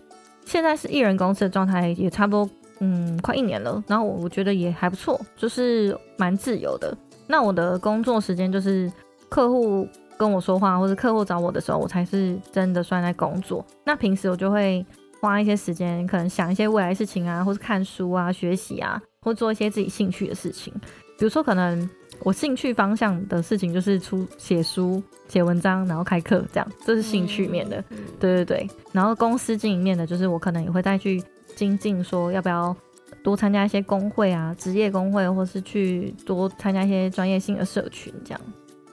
[0.45, 3.83] 现在是艺人公司的状态，也差不多嗯快一年了。
[3.87, 6.97] 然后我我觉得也还不错，就是蛮自由的。
[7.27, 8.89] 那我的工作时间就是
[9.27, 9.85] 客户
[10.19, 13.65] 跟我说话，或是客户找我的时候，我才是真的算在工作。
[13.85, 14.85] 那平时我就会
[15.21, 20.73] 花一些时间，可能想一些未来事情啊，或是看书啊、学习啊，或做一些自己兴趣的事情。
[21.17, 27.81] 比如说，可能我兴趣方向的事情就是出写书、写文章，然后开课这样，这是兴趣面的。
[28.19, 31.23] 对对对，然后公司经营面的，就是我可能也会再去
[31.55, 32.75] 精进，说要不要
[33.23, 38.41] 多参加一些工会啊，职业工会，或是去多参加一些专业性的社群这样。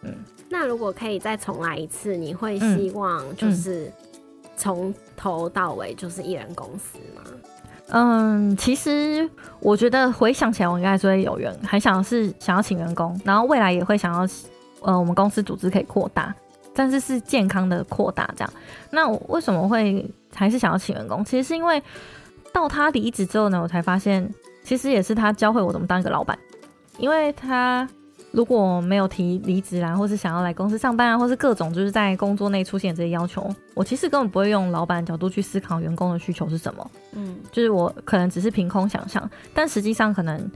[0.02, 0.14] 嗯，
[0.48, 3.92] 那如果可以再重来一次，你会希望就是
[4.56, 7.22] 从头到尾就是艺人公司吗？
[7.88, 9.28] 嗯，其实
[9.60, 14.26] 我觉得回想起来，我应该还是会有人，还想是想要请员工，然后未来也会想要，
[14.80, 16.34] 呃，我们公司组织可以扩大，
[16.74, 18.52] 但是是健康的扩大这样。
[18.90, 21.24] 那我为什么会还是想要请员工？
[21.24, 21.82] 其实是因为
[22.52, 24.32] 到他离职之后呢，我才发现，
[24.64, 26.38] 其实也是他教会我怎么当一个老板，
[26.98, 27.88] 因为他。
[28.36, 36.90] 如果没有提离职啊，或是想要来公司上班啊，或是各种就是在工作内出现这些要求，我其实根本不会用老板角度去思考员工的需求是什么。
[37.12, 40.50] 嗯，就是我可能只是凭空想象，但实际上可能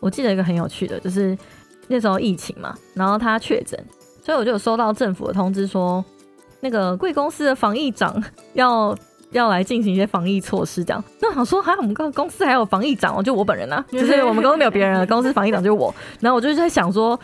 [0.00, 1.38] 我记得一个很有趣的，就是
[1.86, 3.78] 那时候疫情嘛，然后他确诊，
[4.24, 6.04] 所以我就有收到政府的通知说，
[6.58, 8.20] 那个贵公司的防疫长
[8.54, 8.92] 要。
[9.32, 11.02] 要来进行一些防疫措施，这样。
[11.20, 15.94] 那好说，哈，我们公公司还有防疫长哦，就我本人啊， 就是我们公司没有别人了，公司防疫长就是我。
[16.20, 17.18] 然后我就在想说，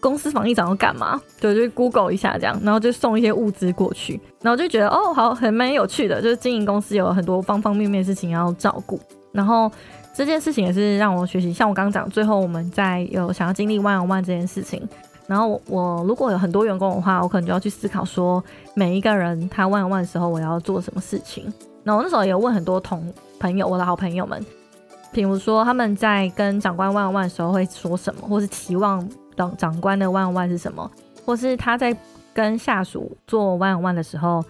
[0.00, 1.20] 公司防疫长要干嘛？
[1.40, 4.20] 对，就 Google 一下这样，然后就送一些物资过去。
[4.40, 9.00] 然后就觉得哦，好，很蛮有趣的，就是经营公司有很多方方面面事情要照顾。
[9.32, 9.70] 然后
[10.14, 14.80] 这件事情也是让我学习，像我刚刚讲，最后我们在有想要经历万万这件事情。
[15.28, 18.42] 然后我如果有很多员工的话，我可能就要去思考说，
[18.74, 21.52] 每一个人他万万的时候，我要做什么事情。
[21.84, 24.42] 那我那时候也问很多同朋友，我的好朋友们，
[25.12, 30.90] 比如说他们在跟长官万万的时候会说什么，或是期望长长官的万万是什么，
[31.26, 31.94] 或是他在
[32.32, 34.42] 跟下属做万万的时候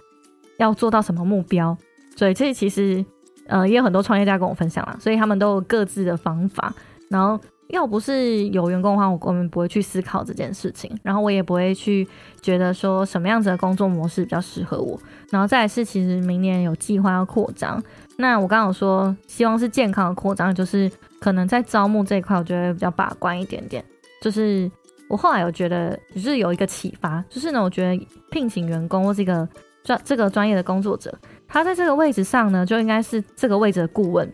[0.59, 1.77] 要做到什么目标。
[2.15, 3.05] 所以这其实
[3.47, 6.73] 呃也有很多创业家跟我分享了，所以他们都有各自的方法，
[7.09, 7.37] 然后。
[7.69, 12.07] 要不是有员工的话，我根本不会去思考这件事情，然后我也不会去
[12.41, 14.99] 觉得说什么样子的工作模式比较适合我。
[15.29, 17.81] 然后再是，其实明年有计划要扩张，
[18.17, 23.83] 那我刚刚说希望是健康的扩张，就是可能在招募这一块，我觉得比较把关一点点。
[24.21, 24.69] 就是
[25.07, 29.47] 我后来有觉得，就是有一个启发，就是呢，我觉得聘请员工或是一个
[29.83, 31.15] 专这个专业的工作者，
[31.47, 34.27] 他在这个位置上呢，就应该是这个位置的顾问，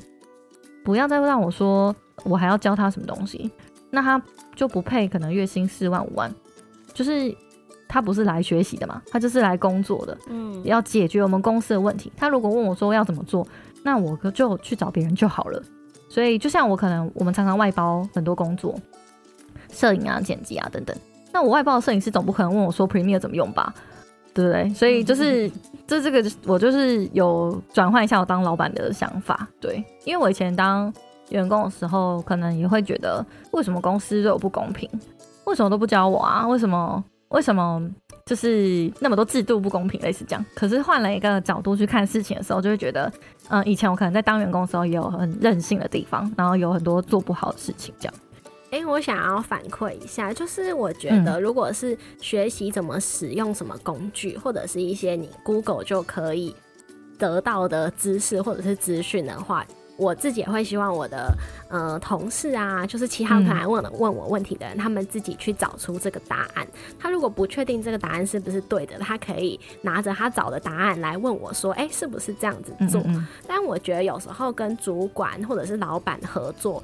[0.83, 3.51] 不要再让我说我还要教他什么东西，
[3.89, 4.21] 那他
[4.55, 6.33] 就不配可能月薪四万五万，
[6.93, 7.35] 就是
[7.87, 12.11] 他不是来学习的嘛，他就是来工作的，嗯，要解决我们公司的问题。
[12.15, 13.45] 他如果问我说要怎么做，
[13.83, 15.61] 那我就去找别人就好了。
[16.09, 18.75] 所以就像我可能我们常常外包很多工作，
[19.71, 20.95] 摄影啊、剪辑啊等等，
[21.33, 23.73] 那我外包的摄影师总不可能问我说 Premiere 怎么用吧？
[24.33, 24.69] 对不对？
[24.73, 25.49] 所以就是，
[25.87, 29.47] 这这个我就是有转换一下我当老板的想法。
[29.61, 30.93] 对，因为我以前当
[31.29, 34.89] 员工的时候，可能也会觉得，为什么公司对我不公平？
[35.45, 36.47] 为什么都不教我啊？
[36.47, 37.03] 为什么？
[37.29, 37.81] 为什么？
[38.25, 40.43] 就是那么多制度不公平，类似这样。
[40.55, 43.11] 可是换了一个角度去看事情的时候，就会觉得，
[43.49, 48.13] 嗯，以前我可能在当员工的时候也有很任性的地方，然后有很多做不好的事情，这样。
[48.71, 56.55] 哎，我想要反馈一下，就是我觉得，如果是学习怎么使用什么工具，或者是一些你 Google 就可以
[57.19, 59.63] 得到的知识或者是资讯的话，
[59.97, 61.33] 我自己也会希望我的
[61.69, 66.67] 呃同事啊，就是其他可能问问我问题的人，他们自己去找出这个答案。
[66.99, 73.03] 他如果不确定这个答案是不是对的，他可以拿着他找的答案来问我说：“哎，是不是这样子做？”
[73.47, 76.83] 但我觉得有时候跟主管或者是老板合作，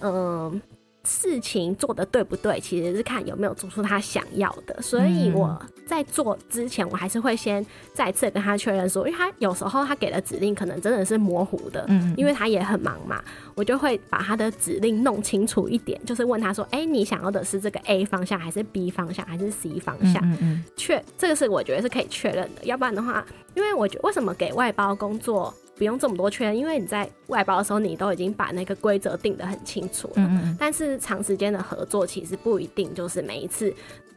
[0.00, 0.60] 嗯。
[1.04, 4.82] 事情做的对不对，其实是看有没有做出他想要的。
[4.82, 13.24] 所以我在做之前，我还是会先再次跟他确认说，因为他有时候他给的指令可能真的是模糊的，嗯，因为他也很忙嘛，
[13.54, 20.22] 我就会把他的指令弄清楚一点，就是问他说，哎，你想要的是这个 A 方向，还是 B 方向，还是 C 方向？
[20.22, 22.64] 嗯嗯，确，这个是我觉得是可以确认的。
[22.64, 23.24] 要不然的话，
[23.54, 25.52] 因为我觉为什么给外包工作？
[25.76, 30.14] 不用这么多确认，因为你在外包的时候，你都已经把那个规则定得很清楚了。
[30.16, 30.56] 嗯嗯。
[30.58, 33.72] 但是长时间的合作，其实不一定就是每一次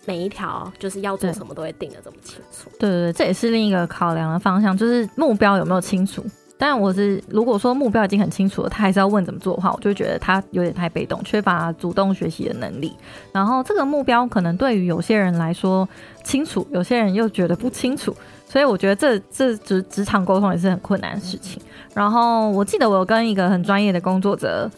[0.05, 2.69] 每一条就是要做什么都会定的这么清楚。
[2.79, 6.23] 对对对，这也是另一个考量的方向，就是目标有没有清楚。
[6.57, 12.93] 但我是如果说目标已经很清楚了，他还是要问怎么做的话，我就觉得他有点太被动，缺乏主动学习的能力。
[13.31, 15.89] 然后这个目标可能对于有些人来说
[16.23, 18.15] 清楚，有些人又觉得不清楚。
[18.47, 21.59] 所以我觉得这这职职场沟通也是很困难的事情。
[21.95, 24.69] 然后我记得我有跟一个很专业的工作者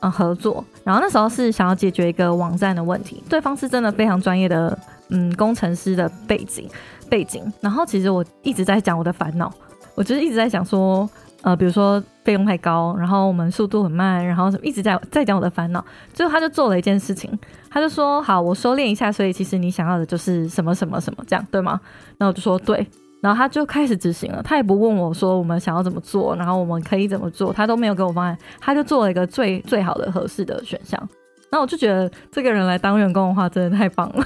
[0.00, 4.76] 嗯合作，然后那时候是想要解决一个网站的问题，对方是真的非常专业的
[5.10, 6.68] 嗯工程师的背景
[7.08, 7.50] 背景。
[7.60, 9.52] 然后其实我一直在讲我的烦恼，
[9.94, 11.08] 我就是一直在讲说
[11.42, 15.84] 呃比如说费用太高，然后我们速度很慢，然后什么一直在在讲我的烦恼。
[16.14, 17.30] 最后他就做了一件事情，
[17.70, 21.80] 他就说好我收敛一下，所以其实你想要的就是什么什么什么这样对吗？
[22.16, 22.86] 然后我就说对。
[23.20, 31.08] 然后他就开始执行了，他也不问我说我们想要怎么做，然后我们可以怎么做，他都没有给我方案，他就做了一个最最好的合适的选项。
[31.50, 34.24] 那我就觉得这个人来当员工的话，真的太棒了，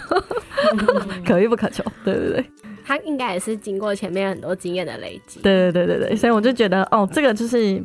[1.26, 1.82] 可遇不可求。
[2.04, 2.50] 对对对，
[2.84, 5.40] 他应该也是经过前面很多经验的累积。
[5.40, 7.82] 对对对对对，所以我就觉得哦，这个就是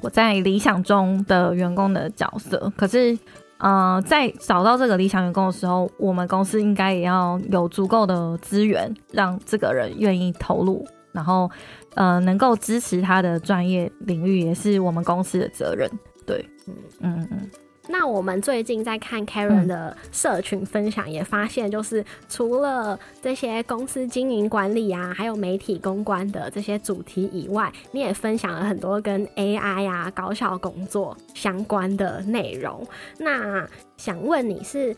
[0.00, 2.72] 我在理想中的员工的角色。
[2.76, 3.18] 可是。
[3.58, 11.50] 呃，在找到这个理想员工的时候，我们公司应该也要有足够的资源，让这个人愿意投入，然后
[11.94, 15.90] 呃，能够支持他的专业领域，也是我们公司的责任。
[16.26, 17.50] 对，嗯嗯嗯。
[17.88, 32.86] 那我们最近在看 Karen 的社群分享，也发现，就是除了这些公司经营管理啊，还有媒体公关的这些主题以外，你也分享了很多跟 AI 啊、高效工作相关的内容。
[33.18, 34.94] 那想问你是？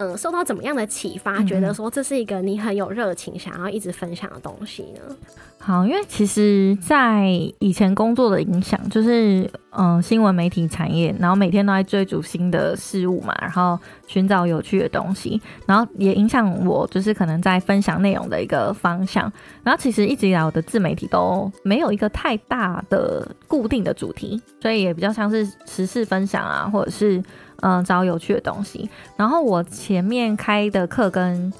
[0.00, 5.14] 嗯，受到怎么样的启发，觉得说这是一个你很有热情想要一直分享的东西呢？
[5.58, 19.30] 好，因为其实，在以前工作的影响，就是嗯，新闻媒体产业，然后每天都在追逐新的事物嘛，然后寻找有趣的东西，然后也影响我，就是可能在分享内容的一个方向。
[19.62, 27.22] 然后其实一直以来，我的自媒体都没有一个太大的固定的主题，所以也比较像是时事分享啊，或者是。
[27.62, 28.88] 嗯，找有趣的东西。
[29.16, 31.52] 然后我前面开的课跟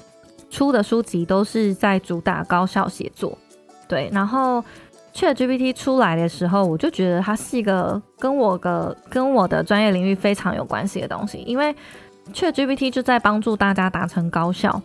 [0.49, 3.37] 出的书籍都是在主打高效写作，
[3.87, 4.09] 对。
[4.11, 4.63] 然后
[5.13, 11.75] Chat GPT 出来的时候，我就觉得它是一个跟我的跟我的专业领域非常有关系的东西，因为
[12.33, 14.81] Chat GPT 就在帮助大家达成高效。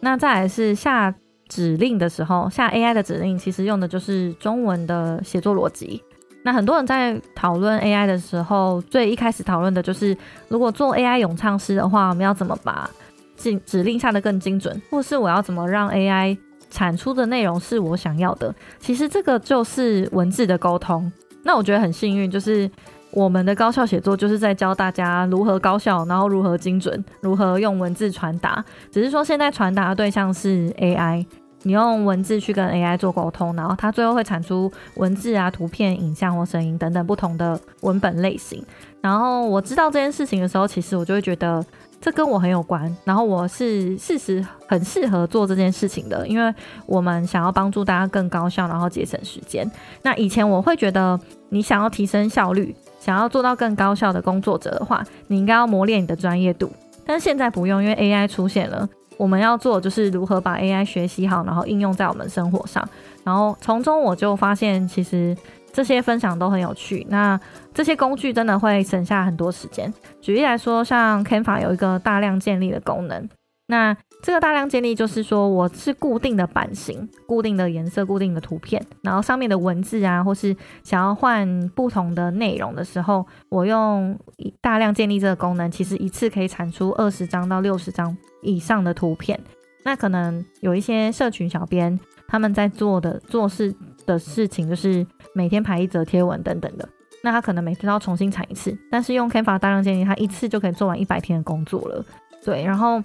[0.00, 1.12] 那再来是下
[1.48, 6.02] 指令的时候，下 AI 的指令，其实用的就是中文的写作逻辑。
[6.42, 10.16] 那很多人在讨论 AI 的时候，最一开始讨论的就是，
[10.48, 12.88] 如果做 AI 咏唱师的话，我们要怎么把
[13.36, 16.38] 指指令下的更精准，或是我要怎么让 AI
[16.70, 18.54] 产出的内容是我想要的？
[18.78, 21.10] 其实这个就是文字的沟通。
[21.42, 22.70] 那我觉得很幸运，就是
[23.10, 28.64] 我们的高效写作就是在教大家如何高效，然后如何精准，如何用文字传达。
[28.90, 31.26] 只是说现在传达的对象是 AI。
[31.62, 38.64] 你用文字去跟 AI 做沟通，然后它最后会产出文字啊、图片、影像或声音等等不同的文本类型。
[39.00, 41.64] 然后我知道这件事情的时候，其实我就会觉得
[42.00, 42.94] 这跟我很有关。
[43.04, 46.52] 然后我是事实很适合做这件事情的，因为
[46.86, 49.68] 我们想要帮助大家更高效，然后节省时间。
[50.02, 56.70] 那以前我会觉得，你想要提升效率，想要做到更高效的工作者的话，你应该要磨练你的专业度。
[57.06, 58.88] 但现在不用，因为 AI 出现了。
[59.18, 62.88] 我们要做就是如何把 AI 学习好，然后应用在我们生活上。
[63.24, 65.36] 然后从中我就发现，其实
[65.72, 67.06] 这些分享都很有趣。
[67.10, 67.38] 那
[67.74, 69.92] 这些工具真的会省下很多时间。
[70.22, 73.28] 举例来说，像 Canva 有一个大量建立的功能。
[73.66, 84.18] 那这个大量建立就是说，我是固定的版型、固定的颜色、固定的图片，然后上面的文字啊，或是想要换不同的内容的时候，我用
[84.60, 89.38] 大量建立这个功能，其实一次可以产出二十张到六十张以上的图片。
[89.84, 93.72] 那可能有一些社群小编他们在做的做事
[94.04, 96.86] 的事情，就是每天排一则贴文等等的，
[97.22, 102.04] 那他可能每天都要重新产一次，但是用 Canva 大量建立，他一次就可以做完一百天的工作了。
[102.44, 103.00] 对，然后。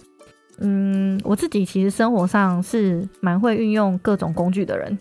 [0.59, 4.97] 嗯，我自己其实生活上是蛮会运用各种工具的人，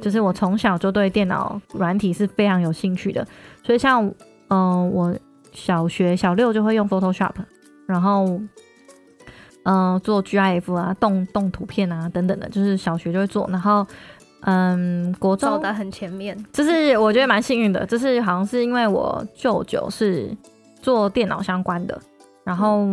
[0.00, 3.26] 就是我从小就对电脑软体是非常有兴趣的，
[3.62, 4.10] 所以像
[4.48, 5.14] 嗯，我
[5.52, 7.34] 小学小六就会用 Photoshop，
[7.86, 8.40] 然后
[9.64, 13.86] 嗯做 GIF 啊，动动图片啊等等的，就是小学就会做，然后
[14.40, 20.34] 嗯，国中走的很前面，就是我觉得蛮幸运的，就是好像是因为我舅舅是
[20.80, 22.00] 做电脑相关的。
[22.44, 22.88] 然后，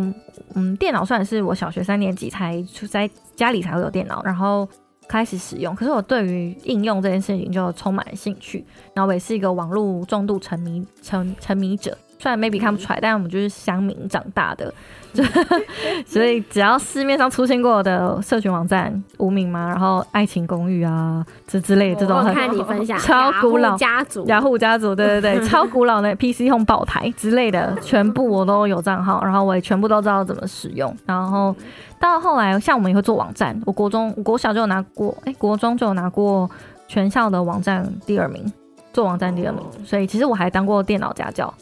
[0.54, 4.66] 嗯，电脑算是我小学三年级才出在家里才会有电脑，然后
[5.06, 5.74] 开始使用。
[5.74, 8.64] 可是我对于应用这件事情就充满了兴趣。
[8.94, 11.96] 然后我也是一个网络重度沉迷沉沉迷者。
[12.18, 14.72] 虽然 maybe 看不出来，但我们就是乡民长大的，
[16.06, 30.94] 所以只要市面上出现过的社群网站，无名嘛，然后爱情公寓啊，这之类这种，我看你分享 超古老家族，雅虎家族，对对对， 超古老的 PC Home 宝台之类的，全部我都有账号，然后我也全部都知道怎么使用。
[31.06, 31.54] 然后
[32.00, 36.50] 到后来，像我们也会做网站，我国中、国小就有拿过，哎，国中就有拿过
[36.88, 38.50] 全校的网站第二名，
[38.92, 41.52] 做网站第二名，所以其实我还当过电脑家教。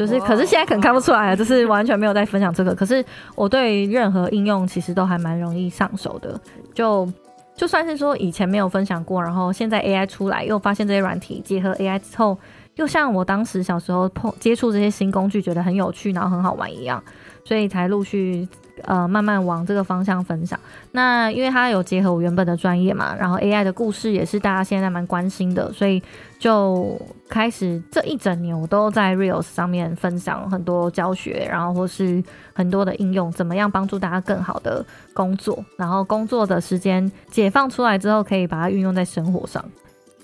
[0.00, 2.74] 就是，可是现在可能看不出来，就是完全没有在分享这个。
[2.74, 6.40] 可是我对任何应用其实都还蛮容易上手的。
[6.72, 7.06] 就
[7.54, 12.38] 就算是说以前没有分享过，然后现在 AI 出来，又发现这些软体结合 AI 之后，
[12.76, 17.04] 又像我当时小时候碰接触这些新工具，觉得很有趣，然后很好玩一样，
[17.44, 18.48] 所以才陆续。
[18.84, 20.58] 呃，慢慢往这个方向分享。
[20.92, 26.02] 那因为它有结合我原本的专业嘛，然后 AI 的故事也是大家现在蛮关心的，所以
[26.38, 32.22] 就开始这一整年我都在 Reels 上面分享很多教学，然后或是
[32.52, 39.64] 很多的应用，怎么样帮助大家更好的工作，然后工作的时间解放出来之后，可以把它运用在生活上。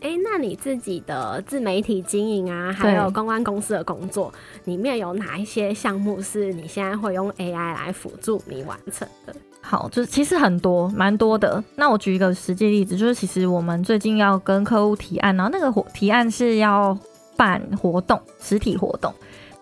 [0.01, 4.33] 哎，那你自己的自媒体经营啊，还有公关公司的工作，
[4.65, 9.35] 里面有哪一些项目是你现在会用 AI 来辅助你完成的？
[9.61, 11.63] 好，就是其实很多，蛮多的。
[11.75, 16.97] 那我举一个实际例子，就是其实我们最近要跟客户提案，然后那个活提案是要
[17.37, 19.13] 办活动，实体活动。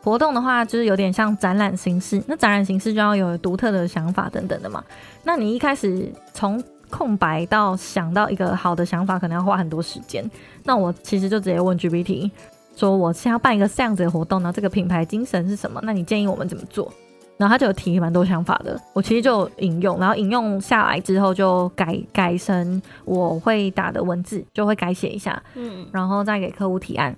[0.03, 2.23] 活动的话，就是有点像展览形式。
[2.27, 4.85] 那展览形式就要有独特的想法等等的嘛。
[5.23, 6.63] 那你一开始从
[6.97, 10.25] 空白到想到一个好的想法，可能要花很多时间。
[10.63, 12.31] 那我其实就直接问 GPT，
[12.77, 15.81] 说我是要办一个这样子的活动呢，这个品牌精神是什么？
[15.83, 16.89] 那你建议我们怎么做？
[17.37, 27.17] 然后他就有提蛮多想法的，我其实就引用，然后引用下来之后就改改成我会打的文字，就会改写一下，嗯，然后再给客户提案，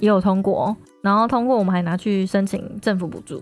[0.00, 3.40] 也有通过，然后通过我们还拿去申请政府补助。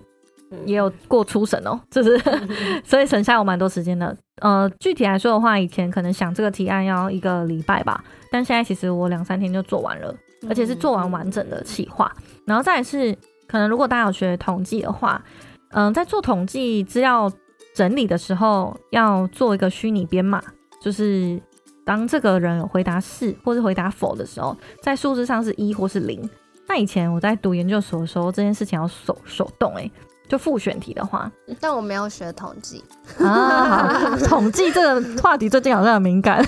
[0.64, 2.18] 也有过初审哦， 就是，
[2.84, 4.16] 所以省下我蛮多时间的。
[4.40, 10.14] 呃，具体来说的话，以前可能想这个提案要一个礼拜吧，但现在其实我两三天就做完了，
[10.48, 12.10] 而且是做完完整的企划。
[12.46, 15.22] 然后再是，可能如果大家有学统计的话，
[15.70, 17.30] 嗯，在做统计资料
[17.74, 20.42] 整理的时候，要做一个虚拟编码，
[20.82, 21.40] 就是
[21.84, 26.28] 当这个人有回答是或是回答否的时候，在数字上是一或是零。
[26.68, 29.88] 那以前我在读研究所的时候，这件事情要手手动哎。
[30.32, 31.30] 就复选题的话，
[31.60, 32.82] 但我没有学统计
[33.18, 34.16] 啊。
[34.24, 36.42] 统计这个话题最近好像很敏感。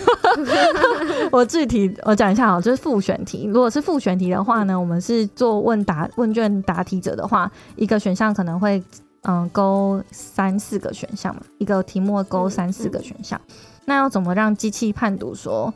[1.30, 3.44] 我具体我讲一下啊，就是复选题。
[3.46, 8.82] 如果是复选题的话呢，我们是做问答问卷答题者的话，一个选项可能会
[9.24, 13.38] 嗯勾三四个选项嘛，一个题目勾三四个选项。
[13.84, 15.70] 那要怎么让机器判读说，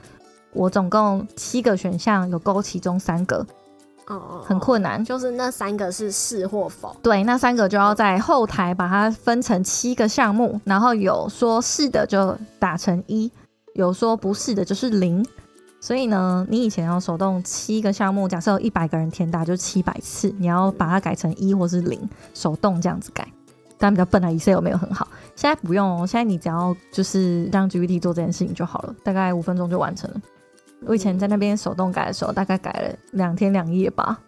[0.54, 3.46] 我总共七个选项有勾其中三个？
[4.08, 6.96] 哦，很困难，就是那三个是是或否？
[7.02, 13.30] 对，那三个就要在后台把它分成七个项目，然后有说是的就打成一，
[13.74, 15.24] 有说不是的，就是零。
[15.80, 22.00] 所以呢，你以前要手动七个项目，假设有一百个人填答，就七百次，你要把它改成一或是零，
[22.34, 23.26] 手动这样子改。
[23.78, 25.06] 但比较笨啊，Excel 没有很好。
[25.36, 30.20] 现在不用哦，现在你只要就是让 GPT 做这件事情就好了，大概五分钟就完成了。
[30.86, 34.18] 我以前在那边手动改的时候，大概改了两天两夜吧。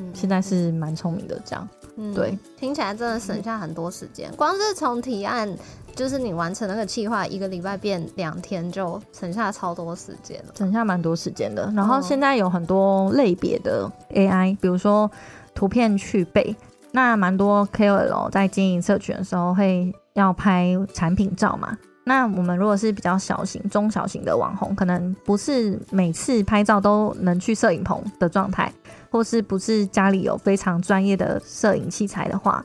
[0.00, 4.30] 嗯现在是蛮聪明的，这样嗯对，听起来真的省下很多时间。
[4.36, 5.52] 光是从提案，
[5.96, 10.52] 就是你完成那个计划，一个礼拜变两天，就省下超多时间了。
[10.56, 11.68] 省下蛮多时间的。
[11.74, 15.10] 然后哦现在有很多类别的 AI，比如说
[15.52, 16.54] 图片去背，
[16.92, 21.76] 那蛮多 KOL 在经营社群的时候会要拍产品照嘛。
[22.08, 28.72] 那我们如果是比较小型、中小型的网红，可能不是每次拍照都能去摄影棚的状态，
[29.10, 32.64] 或是不是家里有非常专业的摄影器材的话，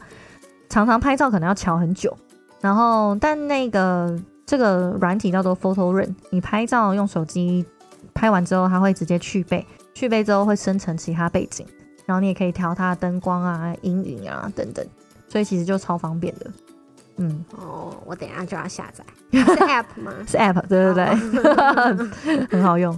[0.70, 2.18] 常常拍照可能要瞧很久。
[2.62, 7.66] 然后，但那个这个软体叫做 Photo Rain，你拍照用手机
[8.14, 11.68] 拍完之后，它会直接去背，去背之后会生成其他背景，
[12.06, 14.86] 然后你也可以调它的灯光啊、阴影啊等等，
[15.28, 16.50] 所以其实就超方便的。
[17.18, 20.11] 嗯，哦，我等一下就要下载， 是 App 吗？
[20.28, 22.97] 是 App，对对对， 很好用。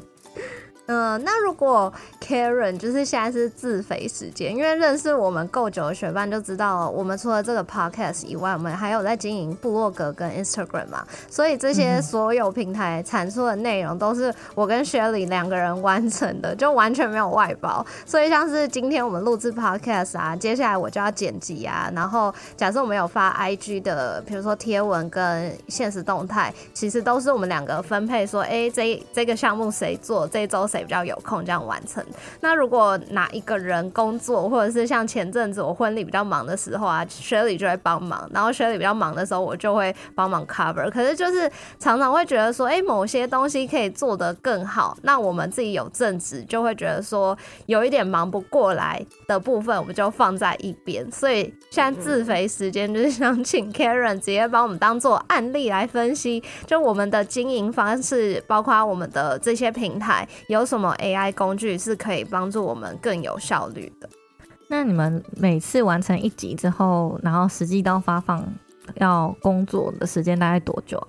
[0.88, 17.84] 嗯，那如果 Karen 就是现在是自肥时间，因为认识我们够久的学伴就知道，我们除了这个 podcast 以外，我们还有在经营部落格跟 Instagram 嘛，所以这些嗯所有平台产出的内容都是我跟 Shelly 两个人完成的，就完全没有外包。
[18.06, 32.04] 所以像是今天我们录制 podcast 啊，接下来我就要剪辑啊，然后假设我们有发 IG 的，比如说贴文跟现实动态，其实都是我们两个分配说，哎、这这个项目谁做，这一周谁比较有空，这样完成。
[32.42, 40.90] 那如果哪一个人工作，或者是像前阵子我婚礼比较忙的时候啊，Shirley 就会帮忙，然后 Shirley 比较忙的时候，我就会帮忙 cover。
[40.90, 41.50] 可是就是
[41.80, 51.10] 常常会觉得说，哎、某些东西可以做得更好，那我们自己有正职，就会觉得说有一点忙不过来的部分，我们就放在一边。
[51.12, 64.10] 所以现在自肥时间就是想请 Karen 直接帮我们当做案例来分析，就我们的经营方式，包括我们的这些平台有什么 AI 工具是可以帮助我们更有效率的。
[64.68, 68.44] 那你们每次完成一集之后，然后实际到发放
[68.96, 71.08] 要工作的时间大概多久啊？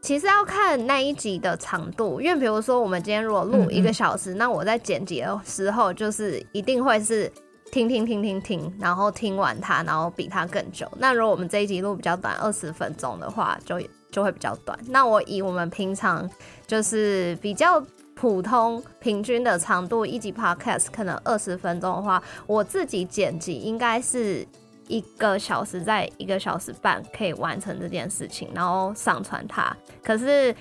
[0.00, 7.30] 其实要看那一集的长度，因为比如说我们今天如果录一个小时，那我在剪辑的时候就是一定会是
[7.70, 10.90] 听听听听听，然后听完它，然后比它更久。
[10.98, 13.80] 那如果我们这一集录比较短，二十分钟的话，就
[14.10, 14.78] 就会比较短。
[14.86, 16.28] 那我以我们平常
[16.66, 17.80] 就是比较
[18.20, 24.44] 普通平均的长度，一集 podcast 可能二十分钟的话，我自己剪辑应该是
[24.88, 29.72] 一个小时，在一个小时半可以完成这件事情，然后上传它。
[30.02, 30.52] 可是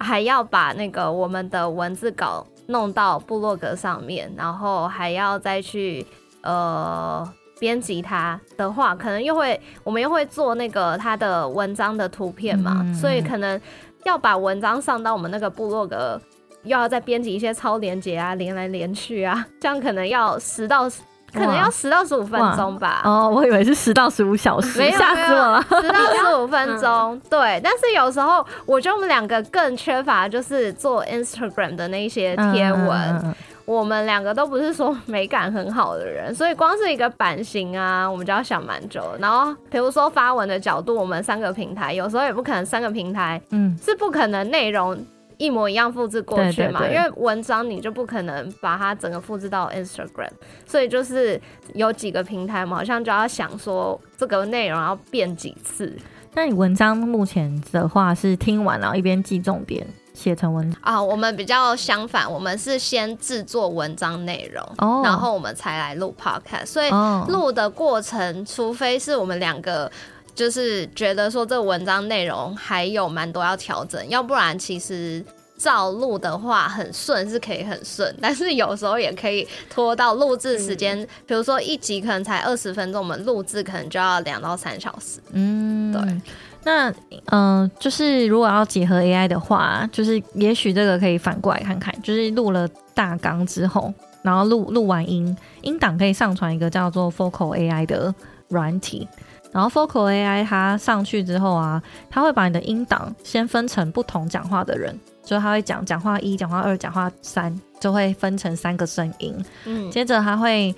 [0.00, 6.04] 还要把那个我们的文字稿弄到部落格上面，然后还要再去
[6.42, 7.24] 呃
[7.60, 13.60] 编辑它的话，可能又会我们又会做那个它的文章的图片嘛，所以可能
[14.02, 16.20] 要把文章上到我们那个部落格。
[16.64, 20.88] 又要再编辑一些超连接啊，连来连去啊，这样可能要十到
[21.32, 23.02] 可能要十到十五分钟吧。
[23.04, 25.66] 哦，我以为是十到十五小时，没有吓死我了。
[25.68, 27.60] 十到十五分钟，对。
[27.62, 32.88] 但是有时候，我觉得我们两个更缺乏就是做 Instagram 的那些贴文。
[32.88, 33.34] 嗯嗯嗯
[33.66, 39.02] 我们两个都不是说美感很好的人，所以光是一个版型啊，我们就要想蛮久。
[39.18, 44.94] 然后比如说发文的角度，我们三个平台有时候也不可能三个平台嗯，是不可能内容
[45.36, 50.30] 一模一样复制过去嘛，因为文章你就不可能把它整个复制到 Instagram，
[50.64, 51.40] 所以就是
[51.74, 55.92] 有几个平台嘛，好像就要想说这个内容要变几次
[56.34, 61.00] 那你文章目前的话是听完然后一边记重点写成文啊。
[61.02, 69.90] 我们比较相反，我们是先制作文章内容，哦然后我们才来录 Podcast，所以哦，录的过程，除非是我们两个。
[70.34, 75.24] 就是觉得说这文章内容还有蛮多要调整，要不然其实
[75.56, 85.20] 照录的话很顺是可以很顺，但是有时候也可以拖到录制时间，比如说一集可能才二十分钟，我们录制可能就要两到三小时。
[85.32, 86.20] 嗯，对。
[86.66, 86.90] 那
[87.26, 98.14] 嗯、就是如果要结合 AI 的话，就是也许这个可以反过来看看，就是录了大纲之后，然后录录完音，音档可以上传一个叫做 Focal AI 的
[98.48, 99.06] 软体。
[99.54, 101.80] 然后 Focal AI 它上去之后啊，
[102.10, 109.32] 它会把你的音档先分成不同讲话的人，就它会讲讲话一、讲话二、讲话三，就会分成三个声音。
[109.64, 110.74] 嗯，接着它会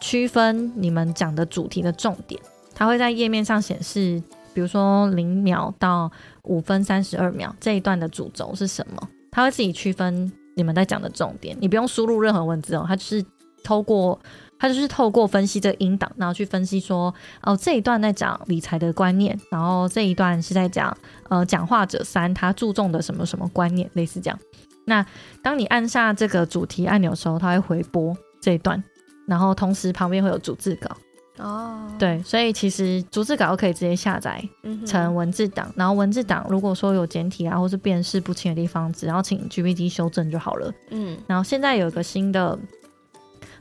[0.00, 2.40] 区分你们讲的主题的重点，
[2.74, 4.20] 它会在页面上显示
[4.52, 6.10] 比如说零秒到
[6.42, 13.24] 五分三十二秒这一段的主轴是什么，它会自己区分你们在讲的重点，你不用输入任何文字哦，它就是
[13.62, 14.18] 透过
[14.58, 20.96] 它就是透过分析这个音档，然后去分析说哦这一段在讲理财的观念，然后这一段是在讲
[21.28, 24.38] 呃讲话者三他注重的什么什么观念，类似这样。
[24.84, 25.04] 那
[25.42, 28.82] 当你按下这个主题按钮的时候，它会回播这一段，
[29.26, 30.96] 然后同时旁边会有逐字稿。
[31.38, 34.42] 哦，对，所以其实逐字稿可以直接下载
[34.86, 40.72] 成文字档，然后文字档如果说有简体啊或是辨识不清的地方，只要请 GPT 修正就好了。
[40.90, 42.58] 嗯然后现在有一个新的，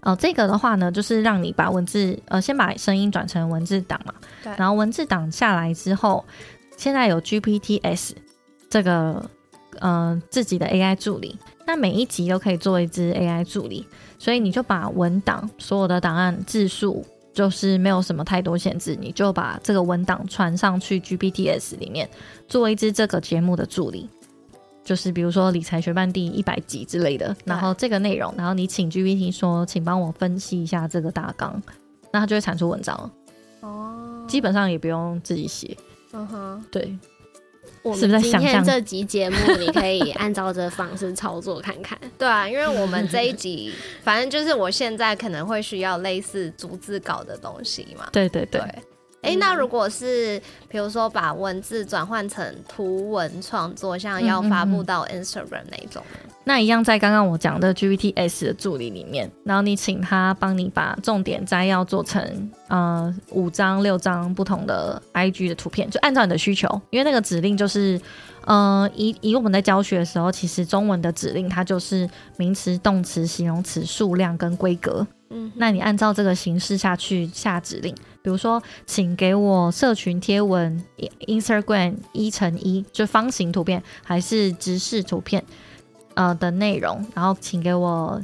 [0.05, 6.23] 呃，这个的话呢，就是让你把文字，呃，先把声音转成文字档嘛，对然后文字档下来之后，
[6.77, 8.11] 现在有 GPTs
[8.69, 9.29] 这个，
[9.79, 13.85] 呃，自己的 AI 助理，那每一集都可以做一支 AI 助理，
[14.17, 17.05] 所以你就把文档所有的档案字数。
[17.35, 22.09] 就是没有什么太多限制，你就把这个文档传上去 GPTs 里面，
[22.47, 24.09] 做一支这个节目的助理。
[24.85, 31.59] 就是比如说理财学办第一百集之类的，然后这个内容，然后你请 GPT 说，请帮我分析一下这个大纲，
[32.11, 33.11] 那它就会产出文章了，
[33.61, 35.75] 哦，基本上也不用自己写。
[36.13, 36.97] 嗯哼，对，
[37.81, 41.99] 我是不是在们今天这集节目，你可以按照这方式操作看看。
[42.17, 43.73] 对啊，因为我们这一集，
[44.03, 48.07] 反正就是我现在可能会需要类似逐字稿的东西嘛。
[48.13, 48.83] 对对对对，
[49.25, 56.31] 哎、那如果是比如说把文字转换成图文创作，像要发布到 Instagram 那一种呢？
[56.43, 67.99] 那一样在刚刚我讲的 GPTs 的助理里面，然后你请他帮你把重点摘要做成呃五张六张不同的 IG 的图片，就按照你的需求，因为那个指令就是。
[68.47, 72.07] 呃，以以我们在教学的时候，其实中文的指令它就是
[72.37, 75.07] 名词、动词、形容词、数量跟规格。
[75.31, 77.95] 嗯，那你按照这个形式下去下指令，
[78.25, 80.83] 比如说，请给我社群贴文
[81.27, 85.45] Instagram 一乘一，就方形图片还是直视图片，
[86.15, 88.19] 呃的内容，然后请给我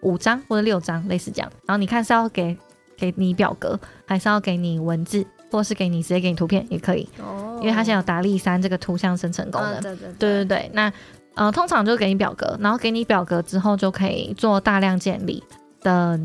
[0.00, 1.48] 五张或者六张，类似这样。
[1.66, 2.56] 然后你看是要给
[2.96, 9.74] 给你表格，还是要给你文字，或是给你直接给你图片也可以，哦，因为它现在有达利三这个图像生成功能。
[9.74, 10.92] 嗯对对对对对，那
[11.36, 15.40] 呃，通常就给你表格，然后给你表格之后就可以做大量建立
[15.80, 16.18] 的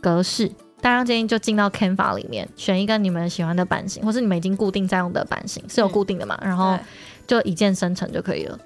[0.00, 0.50] 格式。
[0.84, 6.38] 大家建议就进到 Canva 里面，选一个你们喜欢的版型，或是你们已经固定在用的版型，是有固定的嘛？
[6.42, 6.78] 然后
[7.26, 8.58] 就一键生成就可以了。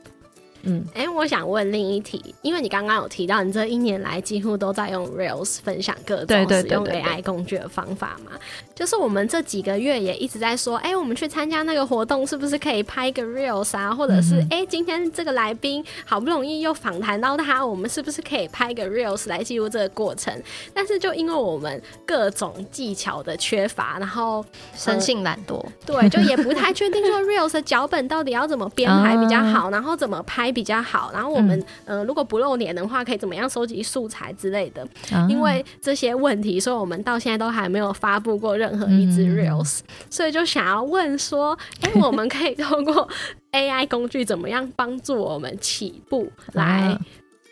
[0.62, 8.32] 嗯，哎、我想问另一题，因为你刚刚有提到，你这一年来几乎都在用 Rails 分享各对种使用 AI 工具的方法嘛？
[8.78, 13.92] 就是我们这几个月也一直在说，哎、我们去参加那个活动，是不是可以拍个 Reels 啊？
[13.92, 20.32] 或者是嗯哎、今天这个来宾好不容易又访谈到他，我们是不是可以拍个 Reels 来记录这个过程？
[20.72, 24.44] 但是就因为我们各种技巧的缺乏，然后
[24.76, 34.86] 生性懒惰，对，就也不太确定说 reels 的脚本到底要怎么编排比较好，然后怎么拍比较好，然后我们、呃如果不露脸的话，可以怎么样收集素材之类的。
[35.12, 43.08] 啊因为这些问题，所以我们到现在都还没有发布过任何一支嗯 reels，、所以就想要问说，哎、我们可以通过
[43.52, 47.00] AI 工具怎么样帮助我们起步来 啊，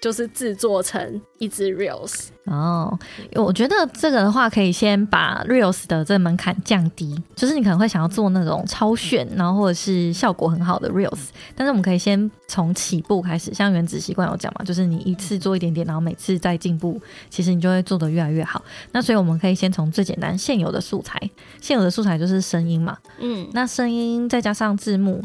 [0.06, 2.28] 就是制作成一支 reels？
[2.44, 2.96] 哦，
[3.34, 18.64] 我觉得这个的话，可以先把 Reels 的这个门槛降低，就是你可能会想要做那种超炫，然后或者是效果很好的 Reels，但是我们可以先从起步开始，像原子习惯有讲嘛，就是你一次做一点点，然后每次再进步，其实你就会做得越来越好。
[18.92, 21.18] 那所以我们可以先从最简单现有的素材，
[21.60, 25.20] 现有的素材就是声音嘛，嗯，那声音再加上字幕，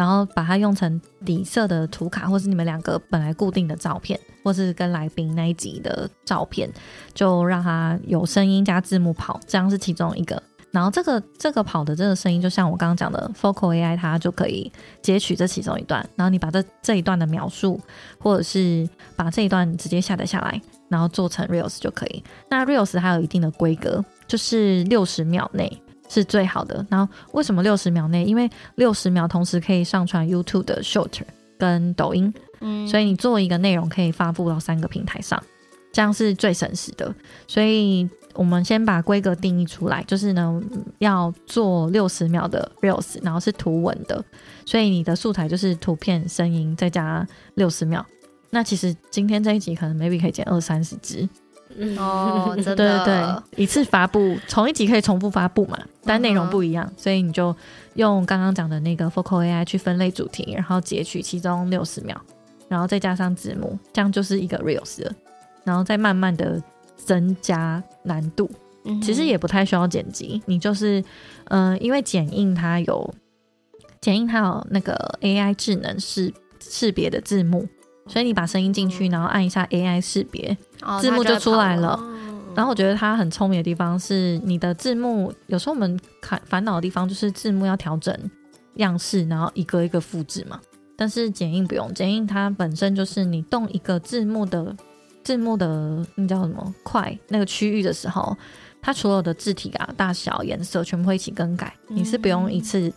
[0.00, 6.72] 然后把它用成底色的图卡，或是你们两个本来固定的照片，或是跟来宾那一集的照片，
[7.12, 10.42] 就让它有声音加字幕跑，这样是其中一个。
[10.70, 14.72] 然后这个这个跑的这个声音，就像我刚刚讲的 Focal AI，它就可以
[15.02, 17.78] 截取这其中一段，然后你把这这一段的描述，
[18.18, 22.24] 或者是把这一段直接下载下来，然后做成 Reels 就可以。
[22.48, 25.70] 那 Reels 还有一定的规格，就是六十秒内
[26.10, 26.84] 是最好的。
[26.90, 28.24] 然后为什么六十秒内？
[28.24, 31.22] 因为六十秒同时可以上传 YouTube 的 Short
[31.56, 35.42] 跟抖音，嗯所以你做一个内容可以发布到三个平台上，
[35.92, 37.14] 这样是最省时的。
[37.46, 40.60] 所以我们先把规格定义出来，就是呢
[40.98, 44.24] 要做六十秒的 Reels，然后是图文的，
[44.64, 48.04] 所以你的素材就是图片、声音再加六十秒。
[48.52, 51.28] 那其实今天这一集可能 maybe 可以剪二三十支，
[51.76, 51.96] 嗯。
[51.98, 57.54] 哦， 真对对，对，一次发布，同一集可以重复发布嘛，但内容不一样，所以你就
[57.94, 62.20] 用刚刚讲的那个 Focal AI 去分类主题，然后截取其中六十秒，
[62.68, 65.12] 然后再加上字幕，这样就是一个 Reels 了，
[65.64, 66.62] 然后再慢慢的
[66.96, 68.50] 增加难度。
[68.84, 71.04] 嗯其实也不太需要剪辑，你就是，
[71.50, 73.14] 嗯、因为剪映它有
[74.00, 77.68] 剪映它有那个 AI 智能识识别的字幕，
[78.10, 81.76] 所以你把声音进去，然后按一下 AI 识别，哦字幕就出来。
[81.76, 81.94] 了。
[81.94, 82.16] 哦
[82.52, 88.12] 然后我觉得它很聪明的地方是，你的字幕有时候我们看烦恼的地方就是字幕要调整
[88.74, 90.60] 样式，然后一个一个复制嘛。
[90.96, 94.76] 但是剪映不用，剪映它本身就是你动一个字幕的
[95.22, 98.36] 字幕的那叫什么块那个区域的时候，
[98.82, 102.92] 它所有的字体啊、大小、颜色全部会一起更改，你是不用一次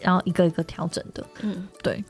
[0.00, 1.26] 然后一个一个调整的。
[1.42, 2.02] 嗯，对，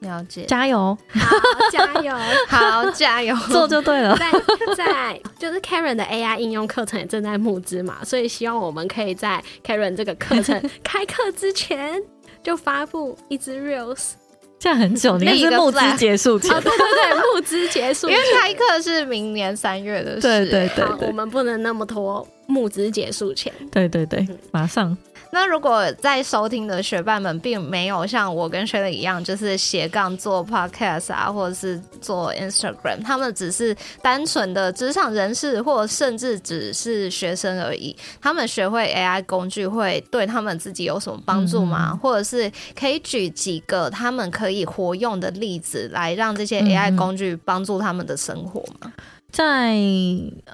[0.00, 0.44] 了解。
[0.44, 1.36] 加油，好，
[1.70, 2.14] 加油！
[2.48, 3.34] 好，加油！
[3.48, 4.16] 做就对了。
[4.16, 4.30] 在
[4.76, 12.02] 在就是 Karen 的 AI 应用课程也正在募资嘛，所以希望我们可以在 Karen 这个课程开课之前
[12.42, 14.12] 就发布一支 Reels。
[14.58, 20.20] 这样很久，你立一个是募资结束前哦，，对对对，募资结束因为开课是明年三月的事。
[20.20, 23.50] 对对对好，我们不能那么拖，募资结束前。
[23.72, 24.94] 对对对，马上。
[25.32, 37.96] 那如果在收听的学伴们并没有像我跟 Shelly 一样，就是斜杠做 podcast 啊，或者是做 Instagram，他们只是单纯的职场人士，或甚至只是学生而已。
[38.20, 41.98] 他们学会 AI 工具会对他们自己有什么帮助吗？
[42.02, 48.92] 或者是可以举几个他们可以活用的例子，来让这些 AI 工具帮助他们的生活吗？
[49.30, 49.76] 在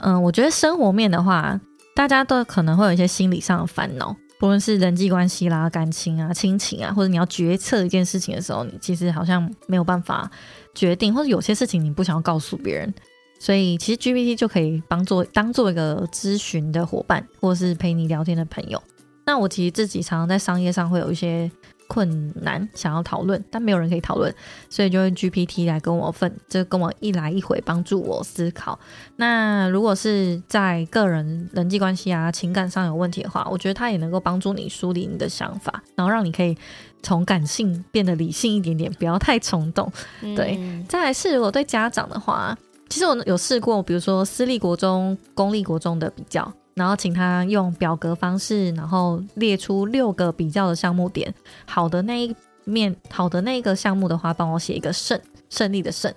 [0.02, 1.58] 嗯，我觉得生活面的话，
[1.94, 10.30] 大家都可能会有一些心理上的烦恼，不论是人际关系啦、感情啊、亲情啊，或者你要决策一件事情的时候，你其实好像没有办法
[10.74, 12.92] 决定，或者有些事情你不想要告诉别人，
[13.38, 18.82] 所以其实 GPT 就可以帮做当做一个咨询的伙伴，或是陪你聊天的朋友。
[19.24, 21.50] 那我其实自己常常在商业上会有一些
[21.88, 24.34] 困难想要讨论，但没有人可以讨论，
[24.68, 28.78] 所以就用 GPT 来跟我分，就跟我一来一回帮助我思考。
[29.16, 36.56] 那如果是在个人人际关系啊、情感上有问题的话，我觉得它也能够帮助你梳理你的想法，然后让你可以
[37.02, 39.90] 从感性变得理性一点点，不要太冲动。
[40.34, 42.56] 对嗯再来是，如果对家长的话，
[42.88, 51.34] 其实我有试过，比如说私立国中、公立国中的比较，然后请他用表格方式，然后列出六个比较的项目点，
[51.66, 55.20] 好的那一面，好的那个项目的话，帮我写一个胜，
[55.50, 56.14] 胜利的胜。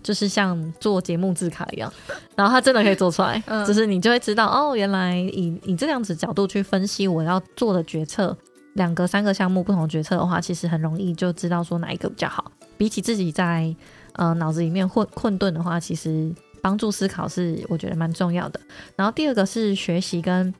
[0.00, 1.92] 就是像做节目字卡一样，
[2.36, 8.34] 然后他真的可以做出来，嗯就是你就会知道哦，原来以以这样子角度去分析我要做的决策，
[8.74, 12.50] 两个三个项目不同的决策的话，其实很容易就知道说哪一个比较好。
[12.76, 13.74] 比起自己在
[14.12, 16.32] 呃脑子里面混混沌的话，其实
[16.62, 18.60] 帮助思考是我觉得蛮重要的。
[18.96, 20.52] 然后第二个是学习跟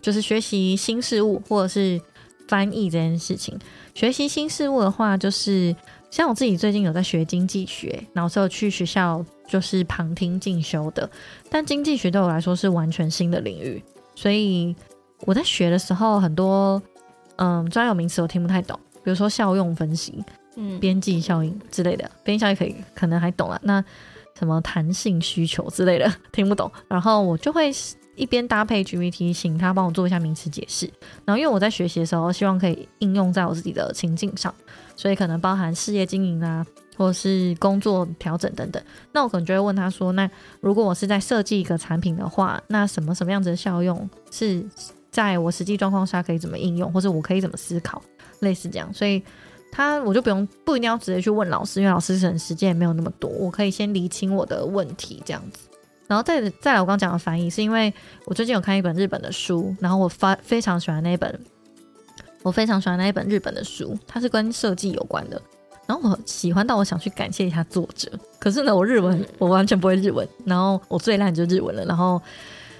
[0.00, 2.00] 就是学习新事物或者是
[2.48, 3.58] 翻译这件事情。
[3.94, 5.74] 学习新事物的话，就是
[6.10, 11.08] 像我自己最近有在学经济学，然后是有去学校就是旁听进修的。
[11.50, 13.82] 但经济学对我来说是完全新的领域，
[14.14, 14.74] 所以
[15.20, 16.82] 我在学的时候很多
[17.36, 20.22] 嗯专有名词我听不太懂，比如说效用分析。
[20.54, 23.58] 嗯边际效应之类的，边际效应可以可能还懂了。
[23.64, 23.82] 那
[24.42, 27.70] 什么弹性需求之类的 听不懂，然后我就会
[28.16, 30.84] 一边搭配 GPT，请他帮我做一下名词解释。
[31.24, 34.52] 然后因为我在学习的时候，希望可以应用在我自己的情境上，
[34.96, 36.66] 所以可能包含事业经营啊，
[36.96, 38.82] 或是工作调整等等。
[39.12, 40.28] 那我可能就会问他说：“那
[40.60, 44.60] 如果我是在设计一个产品的话，那什么什么样子的效用是
[45.12, 48.02] 在我实际状况下可以怎么应用，或者我可以怎么思考？”
[48.40, 49.22] 类似这样，所以。
[49.72, 55.60] 他我就不用不一定要直接去问老师，因为老师可能时间也没有那么多，我可以先理清我的问题这样子。
[56.06, 57.92] 然后再再来，我刚刚讲的翻译，是因为
[58.26, 61.40] 我最近有看一本日本的书，然后我发非常喜欢那一本，
[62.42, 65.40] 我非常喜欢那一本日本的书，它是跟设计有关的。
[65.86, 72.20] 然后我喜欢到我想去感谢一下作者，可是呢，我日文 我完全不会日文，然后我最烂就是日文了，然后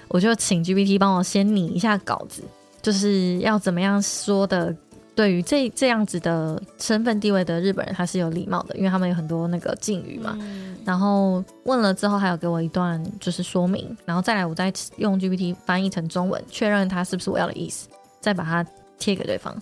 [0.07, 2.43] 我就请 GPT 帮我先拟一下稿子，
[2.81, 4.73] 就是要怎么样说的
[5.15, 10.37] 对于这这样子的身份地位的日本人，他是有礼貌的，因为他们有很多那个敬语嘛。
[10.83, 17.87] 然后问了之后，还有给我一段就是说明，然后再来我再用 GPT 翻译成中文，确认他是不是我要的意思，
[18.19, 18.65] 再把它
[18.97, 19.55] 贴给对方。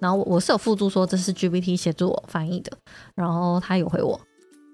[0.00, 2.72] 然后我我是有附注说这是 GPT 协助我翻译的，
[3.14, 4.20] 然后他有回我，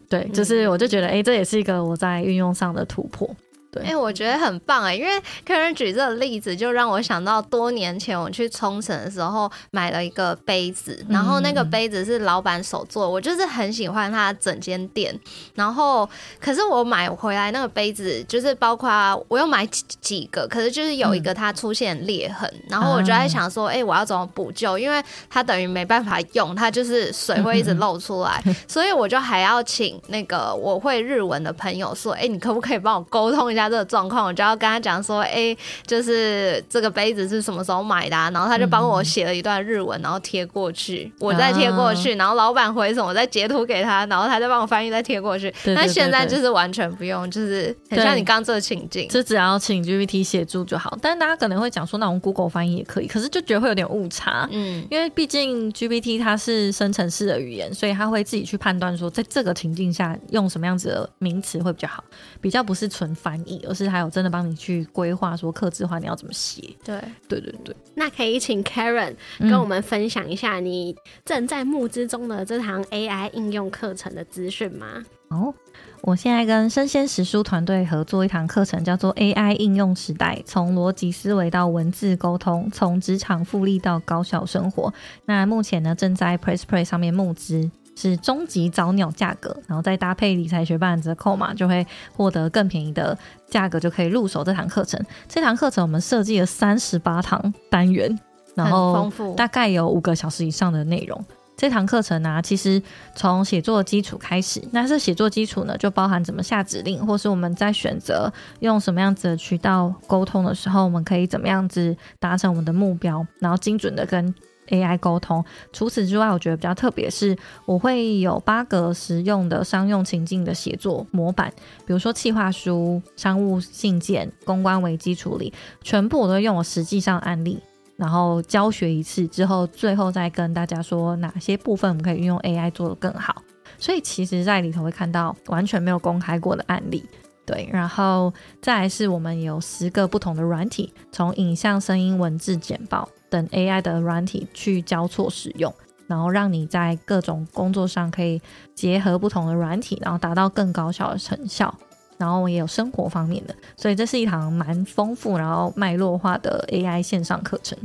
[0.09, 3.29] 对，就是我就觉得哎、诶这也是一个我在运用上的突破。
[3.71, 15.17] 对，哎、我觉得很棒哎，因为客人举这个例子，就让我想到多年前我去冲绳的时候买了一个杯子，然后那个杯子是老板手做，我就是很喜欢他整间店。
[15.55, 16.09] 然后，
[16.41, 18.91] 可是我买回来那个杯子，就是包括
[19.29, 24.77] 我又买几几个，可是就是有一个它出现裂痕，然后我就在想说，哎、我要怎么补救？
[24.77, 33.60] 因为它等于没办法用，它就是水会一直漏出来，所以我就还要请那个我会日文的朋友说，哎、你可不可以帮我沟通一下？
[33.61, 35.57] 下这个状况，我就要跟他讲说，哎，
[35.87, 45.53] 就是这个杯子是什么时候买的，然后他就帮我写了一段日文，然后贴过去，我再贴过去，然后老板回什么，我再截图给他，然后他再帮我翻译，再贴过去。
[45.65, 50.97] 那现在就是完全不用，就是很像你刚这个情境，就只要请 GPT 协助就好。
[51.03, 62.05] 但是大家可能会讲说，那我们 Google 翻译也可以，可是就觉得会有点误差，嗯，因为毕竟 GPT 它是生成式的语言，所以它会自己去判断说，在这个情境下用什么样子的名词会比较好，
[62.41, 66.63] 比较不是纯翻译，而是还有真的帮你去规划说，刻字化你要怎么写。
[66.85, 67.75] 对，对对对。
[67.95, 70.95] 那可以请 Karen 跟我们分享一下你
[71.25, 75.05] 正在募资中的这堂 AI 应用课程的资讯吗？
[75.29, 75.55] 哦，
[76.01, 84.93] 我现在跟生鲜史书团队合作一堂课程，叫做 AI 应用时代，从逻辑思维到文字沟通，从职场复利到高效生活。
[85.27, 91.87] 那目前呢，正在 Press Play 上面募资，是终极早鸟价格，然后再搭配理财学办折扣嘛，就会
[92.17, 93.17] 获得更便宜的
[93.49, 95.01] 价格，就可以入手这堂课程。
[95.29, 98.19] 这堂课程我们设计了三十八堂单元，
[98.55, 101.23] 然后大概有五个小时以上的内容。
[101.57, 102.83] 这堂课程呢，其实
[103.15, 104.63] 从写作基础开始。
[104.73, 114.35] 那这写作基础呢，就包含怎么下指令，或是我们在选择用什么样子的渠道沟通的时候，我们可以怎么样子达成我们的目标，然后精准的跟
[114.71, 115.45] AI 沟通。
[115.73, 121.53] 除此之外，我觉得比较特别是，我会有八个实用的商用情境的写作模板，
[121.87, 125.53] 比如说企划书、商务信件、公关危机处理，
[125.83, 127.61] 全部我都用我实际上案例。
[127.97, 133.43] 然后教学一次之后，最后再跟大家说哪些部分我们可以运用 AI 做得更好。
[133.77, 137.05] 所以其实，在里头会看到完全没有公开过的案例，
[137.45, 137.69] 对。
[137.71, 145.73] 然后再来是我们有十个不同的软体，从影像、声音、文字、简报等 AI 的软体去交错使用，
[146.07, 148.43] 然后让你在各种工作上可以
[148.75, 151.75] 结合不同的软体，然后达到更高效的成效。
[152.19, 157.79] 然后也有生活方面的，所以这是一堂蛮丰富然后脉络化的 AI 线上课程。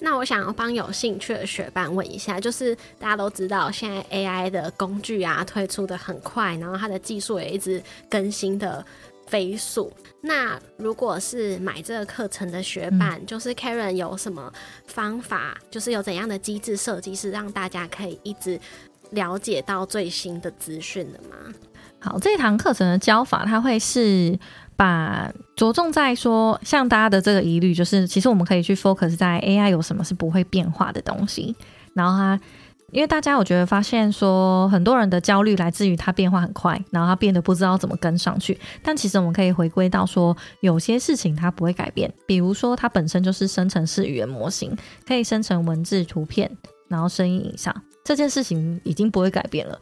[0.00, 8.84] 那我想要帮有兴趣的学伴问一下，就是大家都知道现在 AI 的工具啊推出的很快，然后它的技术也一直更新的
[9.30, 9.92] 飞速。
[10.22, 14.52] 那如果是买这个课程的学伴，就是 Karen 有什么
[14.86, 18.60] 方法，就是有怎样的机制设计是让大家可以一直
[19.12, 21.36] 了解到最新的资讯的吗？
[22.00, 24.38] 好，这堂课程的教法，它会是
[24.74, 31.54] 把着重在说，像大家的这个疑虑，就是其实我们可以去 focus 在 AI 有什么是不会变化的东西。
[31.94, 32.40] 然后它，
[32.92, 38.58] 因为大家我觉得发现说，很多人的焦虑来自于它变化很快，然后它变得不知道怎么跟上去。
[38.82, 44.76] 但其实我们可以回归到说，有些事情它不会改变，比如说它本身就是生成式语言模型，
[45.06, 46.50] 可以生成文字、图片，
[46.88, 47.74] 然后声音影像，
[48.04, 49.78] 这件事情已经不会改变了。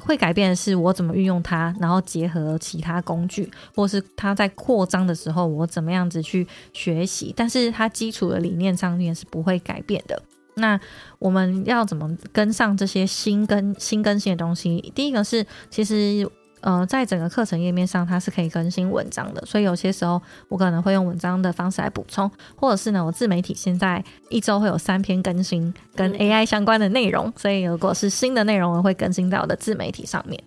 [0.00, 7.34] 会改变的是我怎么运用它，然后结合其他工具，或是它在扩张的时候，我怎么样子去学习。
[7.36, 10.22] 但是它基础的理念上面是不会改变的。
[10.58, 10.78] 那
[11.18, 14.92] 我们要怎么跟上这些新更新更新的东西？
[14.94, 16.28] 第一个是其实。
[16.60, 30.42] 呃，在整个课程页面上，它是可以更新文章的，所以有些时候我可能会用文章的方式来补充，或者是呢，我自媒体现在一周会有三篇更新跟 AI 相关的内容，所以如果是新的内容，我会更新到我的自媒体上面。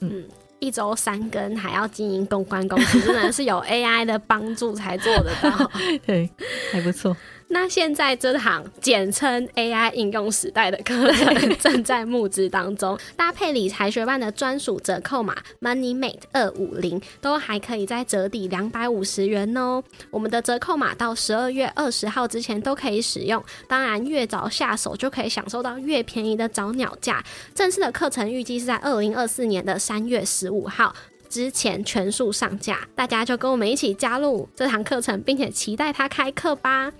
[0.00, 0.24] 嗯，
[0.58, 5.70] 一周三更还要经营公关公司，真的是有 AI 的帮助才做得到，
[6.04, 6.28] 对，
[6.72, 7.16] 还不错。
[7.48, 19.82] 那现在这堂简称 AI 应用时代的课程正在募资当中，搭配理财学办的专属折扣码 MoneyMate 二五零，都还可以再折抵两百五十元哦。
[20.10, 27.22] 我们的折扣码到十二月二十号之前都可以使用，当然越早下手就可以享受到越便宜的早鸟价。
[27.54, 30.94] 正式的课程预计是在二零二四年的三月十五号
[31.28, 36.92] 之前全数上架，大家就跟我们一起加入这堂课程，并且期待它开课吧。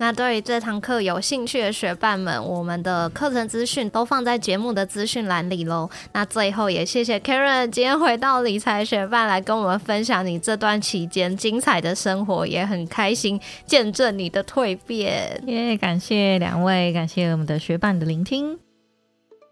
[0.00, 5.90] 那对于这堂课有兴趣的学伴们，我们的课程资讯都放在节目的资讯栏里喽。
[6.14, 15.38] 那最后也谢谢 Karen 今天回到理财学伴来跟我们分享你这段期间精彩的生活，也很开心见证你的蜕变。
[15.46, 18.58] 耶，感谢两位，感谢我们的学伴的聆听，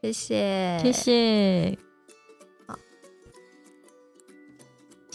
[0.01, 1.88] 谢谢，谢谢。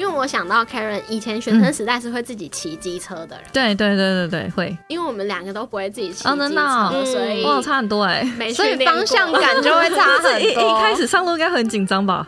[0.00, 4.74] 因为我想到 Karen 以前学生时代是会自己骑机车的人，对对对对对，会。
[4.88, 8.24] 因为我们两个都不会自己骑机车，所以哇，差很多哎。
[8.38, 10.62] 没所以方向感就会差 很一多。
[10.62, 12.26] 一开始上路应该很紧张吧？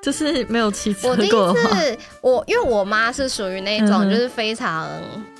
[0.00, 4.88] 就是没有骑车我第一过的话，次，我因为我妈是属于那种嗯就是非常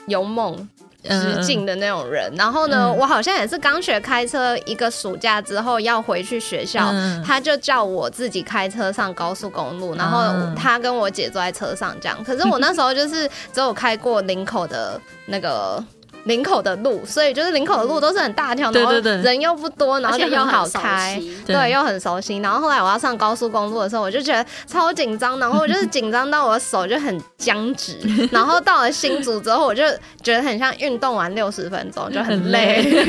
[0.09, 0.69] 勇猛。
[1.09, 12.23] 嗯直进的那种人，然后呢，嗯我好像也是刚学开车一个暑假之后要回去学校，嗯他就叫我自己开车上高速公路，然后嗯他跟我姐坐在车上这样。
[12.25, 15.83] 可是我那时候就是只有开过林口的那个。
[16.25, 21.19] 林口的路，所以就是林口的路都是很大条，然后对对对人又不多，然后而且又很好开。
[21.21, 21.37] 悉。
[21.47, 22.39] 对对，又很熟悉。
[22.39, 27.99] 然后后来我要上高速公路的时候，我就觉得超紧张，然后我就是紧张到我的手就很僵直。
[28.33, 29.83] 然后到了新竹之后，我就
[30.23, 32.83] 觉得很像运动完六十分钟就很累。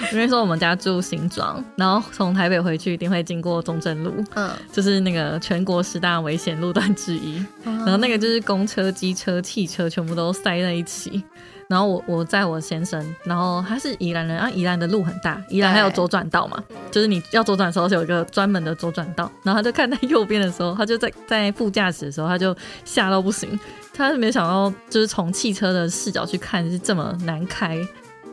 [0.00, 7.44] 我跟你说，我们家住新庄，然后从台北回去一定会经过中正路，嗯，就是那个全国十大危险路段之一。
[7.64, 11.22] 然后那个就是公车、机车、汽车全部都塞在一起。
[11.68, 22.56] 然后我我载我先生，然后他是宜兰人，啊，宜兰的路很大，宜兰还有左转道嘛，就是你要左转的时候是有一个专门的左转道，然后他就看在右边的时候，他就在在副驾驶的时候，他就
[22.86, 23.58] 吓到不行，
[23.92, 27.78] 他是没想到就是从汽车的视角去看是这么难开，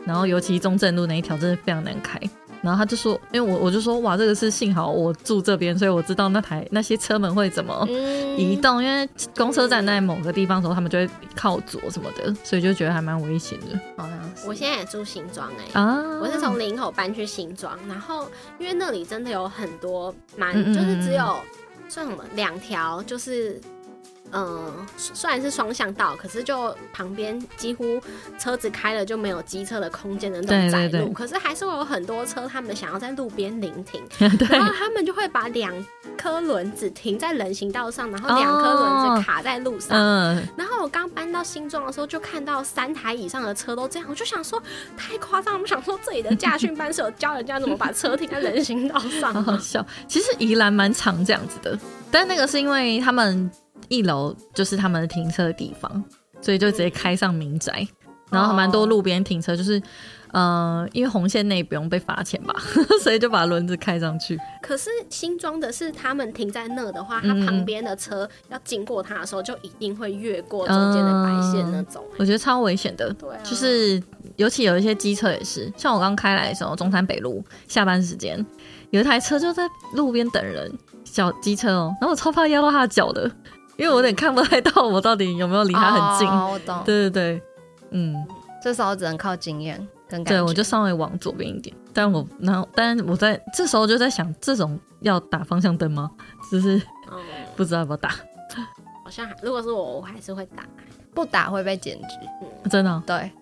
[0.06, 2.18] 然后尤其中正路那一条真的非常难开。
[2.62, 16.02] 然后他就说，因为我我就说哇，这个是幸好我住这边，所以我知道那台那些车门会怎么嗯移动，因为公车站在某个地方的时候，他们就会靠左什么的，所以就觉得还蛮危险的好像是我现在也住新庄哎、啊。
[16.20, 18.28] 我是从林口搬去新庄，然后
[18.58, 21.36] 因为那里真的有很多蛮，就是只有
[21.88, 23.60] 算什么两条，就是
[24.32, 28.00] 嗯，虽然是双向道，可是就旁边几乎
[28.38, 35.72] 车子开了就没有机车的空间的那种对窄路，可是还是会有很多车，他们想要在路边临停， 然后他们就会把两
[36.18, 39.96] 颗轮子停在人行道上，然后两颗轮子卡在路上。
[39.96, 44.62] 嗯，然后我刚搬到新庄的时候，就看到三台以上的车都这样，我就想说
[44.96, 45.60] 太夸张了。
[45.60, 49.58] 我想说这里的驾训班是有教人家怎么把车停在人行道上 好好？
[49.58, 49.84] 笑。
[50.06, 51.78] 其实宜兰蛮常这样子的，
[52.10, 53.50] 但那个是因为他们
[53.88, 56.02] 一楼就是他们的停车的地方，
[56.40, 57.86] 所以就直接开上民宅，
[58.30, 59.80] 然后蛮多路边停车，就是
[60.32, 62.54] 呃，因为红线内不用被罚钱吧，
[63.00, 64.38] 所以就把轮子开上去。
[64.60, 73.10] 可是新装的是他们停在那的话，嗯他旁边的车要经过他的时候，就一定会越过中间的白线那种、我觉得超危险的。
[73.14, 74.02] 对啊，就是
[74.34, 78.44] 尤其有一些机车也是，像我刚开来的时候，中山北路下班时间，
[78.90, 79.62] 有一台车就在
[79.94, 80.70] 路边等人，
[81.04, 83.30] 小机车哦，然后我超怕压到他的脚的，
[83.76, 86.28] 因为我有点看不太到我到底有没有离他很近。
[86.28, 86.82] 哦我懂。
[86.84, 87.42] 对对对，
[87.90, 88.14] 嗯，
[88.62, 89.76] 这时候只能靠经验
[90.08, 90.40] 跟感觉。
[90.40, 96.10] 对我就稍微往左边一点，但我然后但我在这时候就在想，这种要打方向灯吗？
[96.50, 96.76] 就是
[97.12, 97.18] 嗯，
[97.54, 98.10] 不知道要不要打，
[99.04, 100.64] 好像如果是我，我还是会打。
[101.14, 102.68] 不打会被检举。
[102.68, 103.32] 真的哦、对，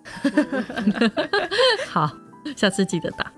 [1.90, 2.08] 好，
[2.54, 3.32] 下次记得打。